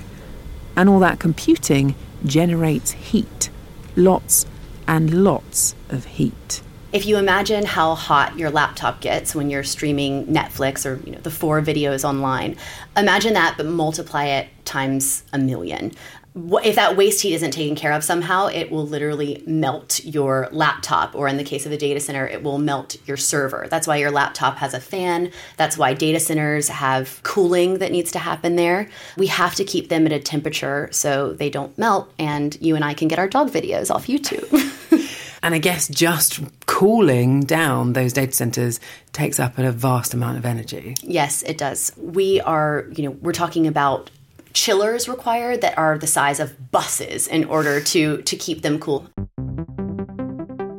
And 0.75 0.89
all 0.89 0.97
that 1.01 1.19
computing 1.19 1.93
generates 2.25 2.93
heat. 2.93 3.51
Lots 3.95 4.47
and 4.87 5.23
lots 5.23 5.75
of 5.87 6.05
heat. 6.05 6.63
If 6.93 7.07
you 7.07 7.17
imagine 7.17 7.65
how 7.65 7.95
hot 7.95 8.37
your 8.37 8.51
laptop 8.51 9.01
gets 9.01 9.33
when 9.33 9.49
you're 9.49 9.63
streaming 9.63 10.27
Netflix 10.27 10.85
or 10.85 11.03
you 11.03 11.11
know 11.11 11.19
the 11.21 11.31
four 11.31 11.59
videos 11.59 12.07
online, 12.07 12.55
imagine 12.95 13.33
that 13.33 13.55
but 13.57 13.65
multiply 13.65 14.25
it 14.25 14.47
times 14.63 15.23
a 15.33 15.39
million. 15.39 15.91
If 16.35 16.75
that 16.75 16.95
waste 16.95 17.21
heat 17.21 17.33
isn't 17.33 17.49
taken 17.49 17.75
care 17.75 17.93
of 17.93 18.03
somehow, 18.03 18.45
it 18.45 18.69
will 18.69 18.85
literally 18.85 19.41
melt 19.47 20.05
your 20.05 20.49
laptop, 20.51 21.15
or 21.15 21.27
in 21.27 21.37
the 21.37 21.43
case 21.43 21.65
of 21.65 21.71
a 21.71 21.77
data 21.77 21.99
center, 21.99 22.27
it 22.27 22.43
will 22.43 22.59
melt 22.59 22.95
your 23.07 23.17
server. 23.17 23.67
That's 23.69 23.87
why 23.87 23.97
your 23.97 24.11
laptop 24.11 24.57
has 24.57 24.75
a 24.75 24.79
fan. 24.79 25.31
That's 25.57 25.77
why 25.77 25.95
data 25.95 26.19
centers 26.19 26.69
have 26.69 27.21
cooling 27.23 27.79
that 27.79 27.91
needs 27.91 28.11
to 28.11 28.19
happen 28.19 28.55
there. 28.55 28.87
We 29.17 29.27
have 29.27 29.55
to 29.55 29.63
keep 29.63 29.89
them 29.89 30.05
at 30.05 30.11
a 30.11 30.19
temperature 30.19 30.89
so 30.91 31.33
they 31.33 31.49
don't 31.49 31.75
melt, 31.77 32.11
and 32.19 32.55
you 32.61 32.75
and 32.75 32.85
I 32.85 32.93
can 32.93 33.07
get 33.07 33.19
our 33.19 33.27
dog 33.27 33.49
videos 33.49 33.89
off 33.89 34.05
YouTube. 34.05 34.79
And 35.43 35.53
I 35.53 35.57
guess 35.57 35.89
just 35.89 36.39
cooling 36.67 37.41
down 37.41 37.91
those 37.91 38.13
data 38.13 38.31
centers 38.31 38.79
takes 39.11 39.41
up 39.41 39.57
a 39.57 39.73
vast 39.73 40.13
amount 40.13 40.37
of 40.37 40.45
energy. 40.45 40.95
Yes, 41.01 41.43
it 41.43 41.57
does. 41.57 41.91
We 41.97 42.39
are, 42.39 42.85
you 42.95 43.03
know, 43.03 43.11
we're 43.21 43.33
talking 43.33 43.67
about 43.67 44.09
chillers 44.53 45.09
required 45.09 45.59
that 45.59 45.77
are 45.77 45.97
the 45.97 46.07
size 46.07 46.39
of 46.39 46.71
buses 46.71 47.27
in 47.27 47.43
order 47.43 47.81
to 47.81 48.21
to 48.21 48.35
keep 48.37 48.61
them 48.61 48.79
cool. 48.79 49.09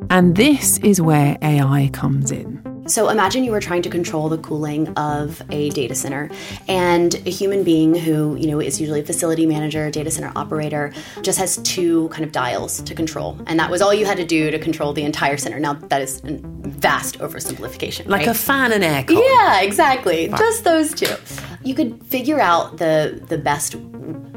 And 0.09 0.35
this 0.35 0.79
is 0.79 0.99
where 0.99 1.37
AI 1.43 1.91
comes 1.93 2.31
in. 2.31 2.54
So 2.87 3.09
imagine 3.09 3.43
you 3.43 3.51
were 3.51 3.59
trying 3.59 3.81
to 3.81 3.89
control 3.89 4.29
the 4.29 4.37
cooling 4.37 4.89
of 4.89 5.41
a 5.49 5.69
data 5.71 5.95
center 5.95 6.29
and 6.67 7.15
a 7.25 7.31
human 7.31 7.63
being 7.63 7.95
who, 7.95 8.35
you 8.35 8.47
know, 8.47 8.59
is 8.59 8.79
usually 8.79 8.99
a 8.99 9.03
facility 9.03 9.47
manager, 9.47 9.89
data 9.89 10.11
center 10.11 10.31
operator, 10.35 10.93
just 11.23 11.39
has 11.39 11.57
two 11.57 12.09
kind 12.09 12.23
of 12.23 12.31
dials 12.31 12.81
to 12.81 12.93
control. 12.93 13.39
And 13.47 13.59
that 13.59 13.71
was 13.71 13.81
all 13.81 13.93
you 13.93 14.05
had 14.05 14.17
to 14.17 14.25
do 14.25 14.51
to 14.51 14.59
control 14.59 14.93
the 14.93 15.03
entire 15.03 15.37
center. 15.37 15.59
Now 15.59 15.73
that 15.73 16.01
is 16.01 16.21
a 16.25 16.39
vast 16.67 17.17
oversimplification. 17.19 18.07
Like 18.07 18.27
right? 18.27 18.29
a 18.29 18.33
fan 18.35 18.71
and 18.71 18.83
aircon. 18.83 19.19
Yeah, 19.19 19.61
exactly. 19.61 20.27
Just 20.27 20.63
those 20.63 20.93
two. 20.93 21.15
You 21.63 21.73
could 21.73 22.05
figure 22.05 22.39
out 22.39 22.77
the 22.77 23.19
the 23.27 23.39
best 23.39 23.75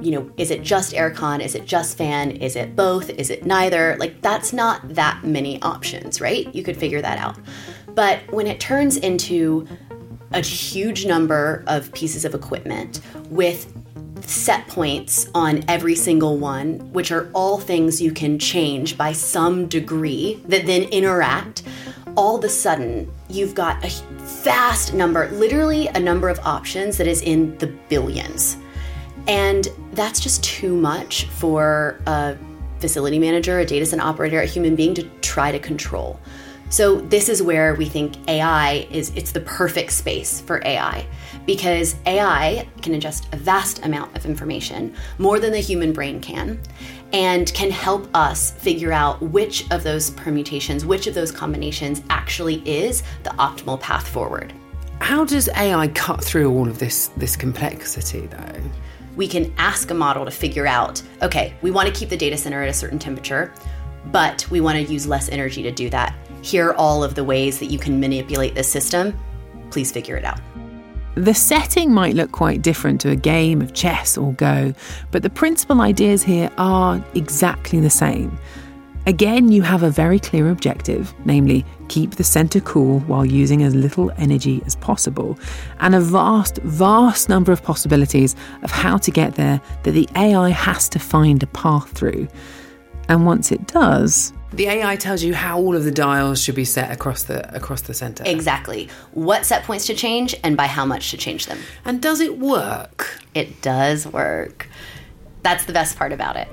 you 0.00 0.12
know, 0.12 0.30
is 0.37 0.50
it 0.50 0.62
just 0.62 0.94
aircon? 0.94 1.40
Is 1.44 1.54
it 1.54 1.66
just 1.66 1.98
fan? 1.98 2.30
Is 2.30 2.56
it 2.56 2.76
both? 2.76 3.11
Is 3.11 3.30
it 3.30 3.44
neither? 3.44 3.96
Like 3.98 4.22
that's 4.22 4.52
not 4.52 4.94
that 4.94 5.24
many 5.24 5.61
options, 5.62 6.20
right? 6.20 6.52
You 6.54 6.62
could 6.62 6.76
figure 6.76 7.02
that 7.02 7.18
out. 7.18 7.37
But 7.98 8.20
when 8.32 8.46
it 8.46 8.61
turns 8.61 8.96
into 8.96 9.66
a 10.30 10.40
huge 10.40 11.04
number 11.04 11.64
of 11.66 11.92
pieces 11.92 12.24
of 12.24 12.32
equipment 12.32 13.00
with 13.28 13.74
set 14.20 14.68
points 14.68 15.28
on 15.34 15.64
every 15.66 15.96
single 15.96 16.38
one, 16.38 16.92
which 16.92 17.11
are 17.11 17.28
all 17.34 17.58
things 17.58 18.00
you 18.00 18.12
can 18.12 18.38
change 18.38 18.96
by 18.96 19.11
some 19.11 19.66
degree 19.66 20.40
that 20.46 20.64
then 20.64 20.84
interact, 20.90 21.64
all 22.16 22.38
of 22.38 22.44
a 22.44 22.48
sudden 22.48 23.11
you've 23.28 23.56
got 23.56 23.84
a 23.84 23.88
vast 24.44 24.94
number, 24.94 25.28
literally 25.32 25.88
a 25.88 25.98
number 25.98 26.28
of 26.28 26.38
options 26.44 26.98
that 26.98 27.08
is 27.08 27.20
in 27.22 27.58
the 27.58 27.66
billions. 27.88 28.58
And 29.26 29.66
that's 29.94 30.20
just 30.20 30.44
too 30.44 30.76
much 30.76 31.24
for 31.24 32.00
a 32.06 32.37
facility 32.78 33.18
manager, 33.18 33.58
a 33.58 33.66
data 33.66 33.87
center 33.87 34.04
operator, 34.04 34.40
a 34.40 34.46
human 34.46 34.76
being 34.76 34.94
to 34.94 35.02
try 35.20 35.50
to 35.50 35.58
control. 35.58 36.20
So 36.70 37.00
this 37.00 37.28
is 37.28 37.42
where 37.42 37.74
we 37.74 37.87
think 37.87 38.28
AI 38.28 38.87
is 38.90 39.11
it's 39.16 39.33
the 39.33 39.40
perfect 39.40 39.92
space 39.92 40.40
for 40.42 40.62
AI 40.66 41.07
because 41.46 41.96
AI 42.04 42.68
can 42.83 42.92
ingest 42.92 43.33
a 43.33 43.37
vast 43.37 43.85
amount 43.85 44.14
of 44.14 44.26
information, 44.26 44.94
more 45.16 45.40
than 45.40 45.52
the 45.52 45.59
human 45.59 45.92
brain 45.92 46.20
can, 46.20 46.61
and 47.14 47.52
can 47.54 47.70
help 47.70 48.14
us 48.14 48.50
figure 48.50 48.92
out 48.92 49.22
which 49.22 49.70
of 49.70 49.83
those 49.83 50.11
permutations, 50.11 50.85
which 50.85 51.07
of 51.07 51.14
those 51.14 51.33
combinations 51.33 52.02
actually 52.11 52.57
is 52.68 53.02
the 53.22 53.31
optimal 53.31 53.81
path 53.81 54.07
forward. 54.07 54.52
How 55.00 55.24
does 55.24 55.48
AI 55.57 55.88
cut 55.88 56.22
through 56.22 56.52
all 56.52 56.68
of 56.68 56.78
this 56.78 57.09
this 57.16 57.37
complexity 57.37 58.26
though? 58.26 58.62
we 59.18 59.26
can 59.26 59.52
ask 59.59 59.90
a 59.90 59.94
model 59.94 60.24
to 60.24 60.31
figure 60.31 60.66
out 60.66 61.02
okay, 61.22 61.52
we 61.61 61.72
want 61.72 61.92
to 61.92 61.94
keep 61.94 62.09
the 62.09 62.16
data 62.16 62.37
center 62.37 62.62
at 62.62 62.68
a 62.68 62.72
certain 62.72 63.00
temperature, 63.00 63.52
but 64.12 64.48
we 64.48 64.61
want 64.61 64.76
to 64.78 64.92
use 64.92 65.07
less 65.09 65.28
energy 65.28 65.62
to 65.62 65.72
do 65.72 65.90
that. 65.90 66.14
Here 66.48 66.68
are 66.68 66.74
all 66.76 67.04
of 67.04 67.14
the 67.14 67.24
ways 67.24 67.58
that 67.58 67.66
you 67.66 67.78
can 67.78 68.00
manipulate 68.00 68.54
this 68.54 68.72
system. 68.72 69.14
Please 69.70 69.92
figure 69.92 70.16
it 70.16 70.24
out. 70.24 70.40
The 71.14 71.34
setting 71.34 71.92
might 71.92 72.14
look 72.14 72.32
quite 72.32 72.62
different 72.62 73.02
to 73.02 73.11
a 73.11 73.16
game 73.16 73.61
of 73.61 73.74
chess 73.74 74.16
or 74.16 74.32
Go, 74.32 74.72
but 75.11 75.22
the 75.22 75.28
principal 75.28 75.82
ideas 75.82 76.22
here 76.22 76.50
are 76.56 77.04
exactly 77.14 77.80
the 77.80 77.90
same. 77.90 78.38
Again, 79.06 79.52
you 79.52 79.61
have 79.61 79.82
a 79.82 79.90
very 79.90 80.18
clear 80.18 80.48
objective, 80.48 81.12
namely, 81.26 81.66
keep 81.88 82.12
the 82.12 82.24
centre 82.24 82.61
cool 82.61 83.00
while 83.00 83.26
using 83.26 83.62
as 83.62 83.74
little 83.74 84.11
energy 84.16 84.62
as 84.64 84.74
possible, 84.76 85.38
and 85.80 85.94
a 85.94 86.00
vast, 86.00 86.56
vast 86.62 87.28
number 87.28 87.52
of 87.52 87.62
possibilities 87.62 88.34
of 88.62 88.70
how 88.70 88.96
to 88.96 89.11
get 89.11 89.34
there 89.34 89.61
that 89.82 89.90
the 89.90 90.08
AI 90.16 90.48
has 90.48 90.88
to 90.88 90.98
find 90.98 91.42
a 91.42 91.46
path 91.48 91.90
through. 91.90 92.26
And 93.11 93.26
once 93.26 93.52
it 93.52 93.66
does, 93.66 94.32
The 94.52 94.66
AI 94.66 94.96
tells 94.96 95.22
you 95.22 95.34
how 95.34 95.58
all 95.58 95.76
of 95.76 95.84
the 95.84 95.90
dials 95.90 96.42
should 96.42 96.54
be 96.54 96.64
set 96.64 96.90
across 96.90 97.24
the 97.24 97.54
across 97.54 97.82
the 97.82 97.92
center. 97.92 98.24
Exactly. 98.26 98.88
What 99.12 99.44
set 99.44 99.64
points 99.64 99.87
to 99.87 99.94
change 99.94 100.34
and 100.42 100.56
by 100.56 100.66
how 100.66 100.87
much 100.87 101.11
to 101.11 101.16
change 101.16 101.46
them. 101.46 101.58
And 101.84 102.00
does 102.00 102.20
it 102.20 102.38
work? 102.38 103.20
It 103.34 103.61
does 103.61 104.06
work. 104.06 104.66
That's 105.42 105.64
the 105.66 105.72
best 105.72 105.98
part 105.98 106.12
about 106.12 106.37
it. 106.37 106.48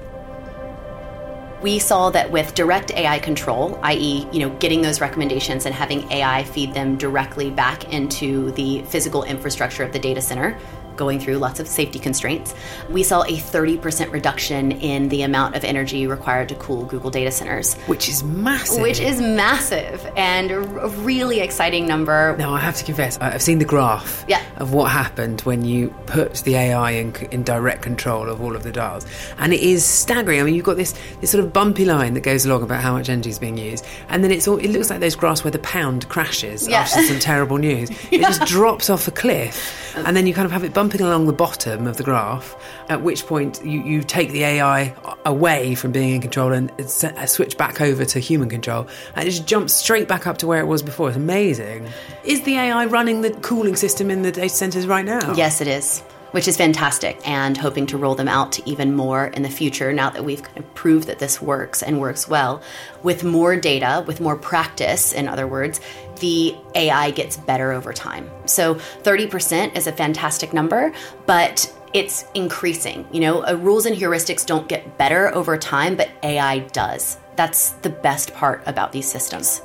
We 1.61 1.79
saw 1.79 2.09
that 2.11 2.31
with 2.31 2.53
direct 2.53 2.91
AI 2.91 3.19
control, 3.19 3.79
i.e., 3.83 4.27
you 4.31 4.39
know, 4.39 4.49
getting 4.57 4.81
those 4.81 5.01
recommendations 5.01 5.65
and 5.65 5.73
having 5.73 6.11
AI 6.11 6.43
feed 6.43 6.73
them 6.73 6.97
directly 6.97 7.49
back 7.49 7.91
into 7.93 8.51
the 8.51 8.81
physical 8.83 9.23
infrastructure 9.23 9.83
of 9.83 9.91
the 9.91 9.99
data 9.99 10.21
center, 10.21 10.57
going 10.95 11.19
through 11.19 11.37
lots 11.37 11.59
of 11.59 11.67
safety 11.67 11.99
constraints, 11.99 12.53
we 12.89 13.03
saw 13.03 13.23
a 13.23 13.37
30% 13.37 14.11
reduction 14.11 14.71
in 14.71 15.09
the 15.09 15.21
amount 15.23 15.55
of 15.55 15.63
energy 15.63 16.07
required 16.07 16.49
to 16.49 16.55
cool 16.55 16.85
Google 16.85 17.11
data 17.11 17.31
centers. 17.31 17.75
Which 17.85 18.09
is 18.09 18.23
massive. 18.23 18.81
Which 18.81 18.99
is 18.99 19.19
massive 19.21 20.05
and 20.15 20.51
a 20.51 20.59
really 20.59 21.39
exciting 21.39 21.87
number. 21.87 22.35
Now, 22.37 22.53
I 22.53 22.59
have 22.59 22.75
to 22.77 22.83
confess, 22.83 23.17
I've 23.19 23.41
seen 23.41 23.59
the 23.59 23.65
graph 23.65 24.25
yeah. 24.27 24.43
of 24.57 24.73
what 24.73 24.91
happened 24.91 25.41
when 25.41 25.65
you 25.65 25.89
put 26.05 26.35
the 26.35 26.55
AI 26.55 26.91
in, 26.91 27.15
in 27.31 27.43
direct 27.43 27.81
control 27.81 28.29
of 28.29 28.41
all 28.41 28.55
of 28.55 28.63
the 28.63 28.71
dials. 28.71 29.05
And 29.37 29.53
it 29.53 29.61
is 29.61 29.85
staggering. 29.85 30.39
I 30.39 30.43
mean, 30.43 30.55
you've 30.55 30.65
got 30.65 30.77
this, 30.77 30.93
this 31.21 31.31
sort 31.31 31.43
of 31.43 31.53
bumpy 31.55 31.85
line 31.85 32.15
that 32.15 32.19
goes 32.19 32.45
along 32.45 32.61
about 32.63 32.83
how 32.83 32.91
much 32.91 33.07
energy 33.07 33.29
is 33.29 33.39
being 33.39 33.57
used. 33.57 33.85
And 34.09 34.21
then 34.21 34.29
it's 34.29 34.45
all, 34.45 34.57
it 34.57 34.67
looks 34.67 34.89
like 34.89 34.99
those 34.99 35.15
graphs 35.15 35.45
where 35.45 35.51
the 35.51 35.59
pound 35.59 36.09
crashes 36.09 36.67
yeah. 36.67 36.81
after 36.81 37.01
some 37.03 37.17
terrible 37.31 37.57
news. 37.57 37.89
It 38.11 38.19
yeah. 38.19 38.27
just 38.27 38.45
drops 38.45 38.89
off 38.89 39.07
a 39.07 39.11
cliff. 39.11 39.95
And 39.95 40.17
then 40.17 40.27
you 40.27 40.33
kind 40.33 40.45
of 40.45 40.51
have 40.51 40.65
it 40.65 40.73
bumping 40.73 40.99
along 40.99 41.27
the 41.27 41.33
bottom 41.33 41.87
of 41.87 41.95
the 41.95 42.03
graph, 42.03 42.57
at 42.89 43.01
which 43.03 43.25
point 43.25 43.63
you, 43.63 43.81
you 43.83 44.03
take 44.03 44.31
the 44.31 44.43
AI 44.43 44.93
away 45.23 45.75
from 45.75 45.93
being 45.93 46.15
in 46.15 46.19
control 46.19 46.51
and 46.51 46.69
uh, 46.77 47.25
switch 47.25 47.57
back 47.57 47.79
over 47.79 48.03
to 48.03 48.19
human 48.19 48.49
control. 48.49 48.85
And 49.15 49.25
it 49.25 49.31
just 49.31 49.47
jumps 49.47 49.71
straight 49.73 50.09
back 50.09 50.27
up 50.27 50.37
to 50.39 50.47
where 50.47 50.59
it 50.59 50.67
was 50.67 50.83
before. 50.83 51.07
It's 51.07 51.15
amazing. 51.15 51.87
Is 52.25 52.41
the 52.43 52.57
AI 52.57 52.85
running 52.87 53.21
the 53.21 53.31
cooling 53.31 53.77
system 53.77 54.11
in 54.11 54.23
the 54.23 54.31
data 54.33 54.49
centers 54.49 54.87
right 54.87 55.05
now? 55.05 55.33
Yes, 55.35 55.61
it 55.61 55.69
is 55.69 56.03
which 56.35 56.49
is 56.49 56.57
fantastic, 56.57 57.17
and 57.25 57.55
hoping 57.55 57.85
to 57.85 57.97
roll 57.97 58.13
them 58.13 58.27
out 58.27 58.51
to 58.51 58.69
even 58.69 58.93
more 58.93 59.27
in 59.27 59.41
the 59.41 59.49
future 59.49 59.93
now 59.93 60.09
that 60.09 60.25
we've 60.25 60.43
kind 60.43 60.57
of 60.57 60.75
proved 60.75 61.07
that 61.07 61.17
this 61.17 61.41
works 61.41 61.81
and 61.81 61.97
works 61.97 62.27
well. 62.27 62.61
With 63.03 63.23
more 63.23 63.55
data, 63.55 64.03
with 64.05 64.19
more 64.19 64.35
practice, 64.35 65.13
in 65.13 65.29
other 65.29 65.47
words, 65.47 65.79
the 66.19 66.53
AI 66.75 67.11
gets 67.11 67.37
better 67.37 67.71
over 67.71 67.93
time. 67.93 68.29
So 68.47 68.75
30% 68.75 69.77
is 69.77 69.87
a 69.87 69.93
fantastic 69.93 70.51
number, 70.51 70.91
but 71.25 71.73
it's 71.93 72.25
increasing. 72.33 73.07
You 73.13 73.21
know, 73.21 73.45
uh, 73.45 73.53
rules 73.53 73.85
and 73.85 73.95
heuristics 73.95 74.45
don't 74.45 74.67
get 74.67 74.97
better 74.97 75.33
over 75.33 75.57
time, 75.57 75.95
but 75.95 76.09
AI 76.21 76.59
does. 76.73 77.17
That's 77.37 77.69
the 77.69 77.89
best 77.89 78.33
part 78.33 78.61
about 78.65 78.91
these 78.91 79.09
systems. 79.09 79.61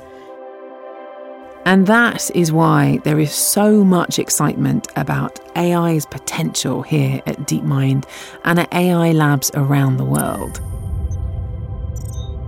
And 1.65 1.85
that 1.87 2.35
is 2.35 2.51
why 2.51 2.99
there 3.03 3.19
is 3.19 3.31
so 3.31 3.83
much 3.83 4.17
excitement 4.17 4.87
about 4.95 5.39
AI's 5.55 6.05
potential 6.07 6.81
here 6.81 7.21
at 7.27 7.37
DeepMind 7.41 8.05
and 8.45 8.59
at 8.59 8.73
AI 8.73 9.11
labs 9.11 9.51
around 9.53 9.97
the 9.97 10.05
world. 10.05 10.59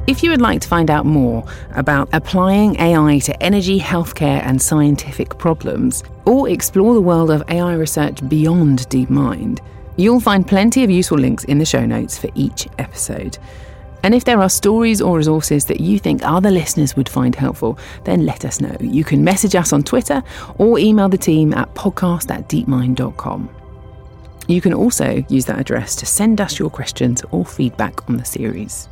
If 0.06 0.22
you 0.22 0.32
would 0.32 0.42
like 0.42 0.60
to 0.62 0.68
find 0.68 0.92
out 0.92 1.06
more 1.06 1.46
about 1.76 2.10
applying 2.12 2.78
AI 2.80 3.20
to 3.20 3.42
energy, 3.42 3.80
healthcare, 3.80 4.42
and 4.44 4.62
scientific 4.62 5.38
problems, 5.38 6.04
or 6.26 6.50
explore 6.50 6.94
the 6.94 7.02
world 7.02 7.32
of 7.32 7.44
AI 7.50 7.76
research 7.76 8.28
beyond 8.28 8.80
DeepMind, 8.90 9.60
you'll 9.96 10.20
find 10.20 10.46
plenty 10.46 10.84
of 10.84 10.90
useful 10.90 11.18
links 11.18 11.46
in 11.46 11.58
the 11.60 11.66
show 11.66 11.86
notes 11.86 12.18
for 12.18 12.30
each 12.36 12.68
episode. 12.80 13.38
And 14.04 14.14
if 14.14 14.26
there 14.26 14.42
are 14.42 14.50
stories 14.50 15.02
or 15.02 15.18
resources 15.18 15.66
that 15.66 15.80
you 15.80 15.98
think 15.98 16.22
other 16.24 16.52
listeners 16.52 16.96
would 16.96 17.08
find 17.08 17.34
helpful, 17.34 17.80
then 18.04 18.26
let 18.26 18.44
us 18.44 18.60
know. 18.60 18.76
You 18.82 19.04
can 19.04 19.24
message 19.24 19.56
us 19.56 19.72
on 19.72 19.84
Twitter 19.84 20.22
or 20.58 20.78
email 20.78 21.08
the 21.08 21.18
team 21.18 21.54
at 21.54 21.74
podcast 21.74 22.30
at 22.30 22.50
deepmind.com. 22.50 23.50
You 24.48 24.60
can 24.60 24.74
also 24.74 25.24
use 25.30 25.46
that 25.46 25.60
address 25.60 25.96
to 25.96 26.06
send 26.06 26.42
us 26.42 26.60
your 26.60 26.70
questions 26.70 27.24
or 27.32 27.46
feedback 27.46 28.10
on 28.10 28.18
the 28.18 28.26
series. 28.26 28.90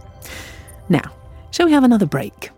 Now, 0.88 1.12
shall 1.52 1.66
we 1.66 1.74
have 1.74 1.84
another 1.84 2.06
break? 2.06 2.52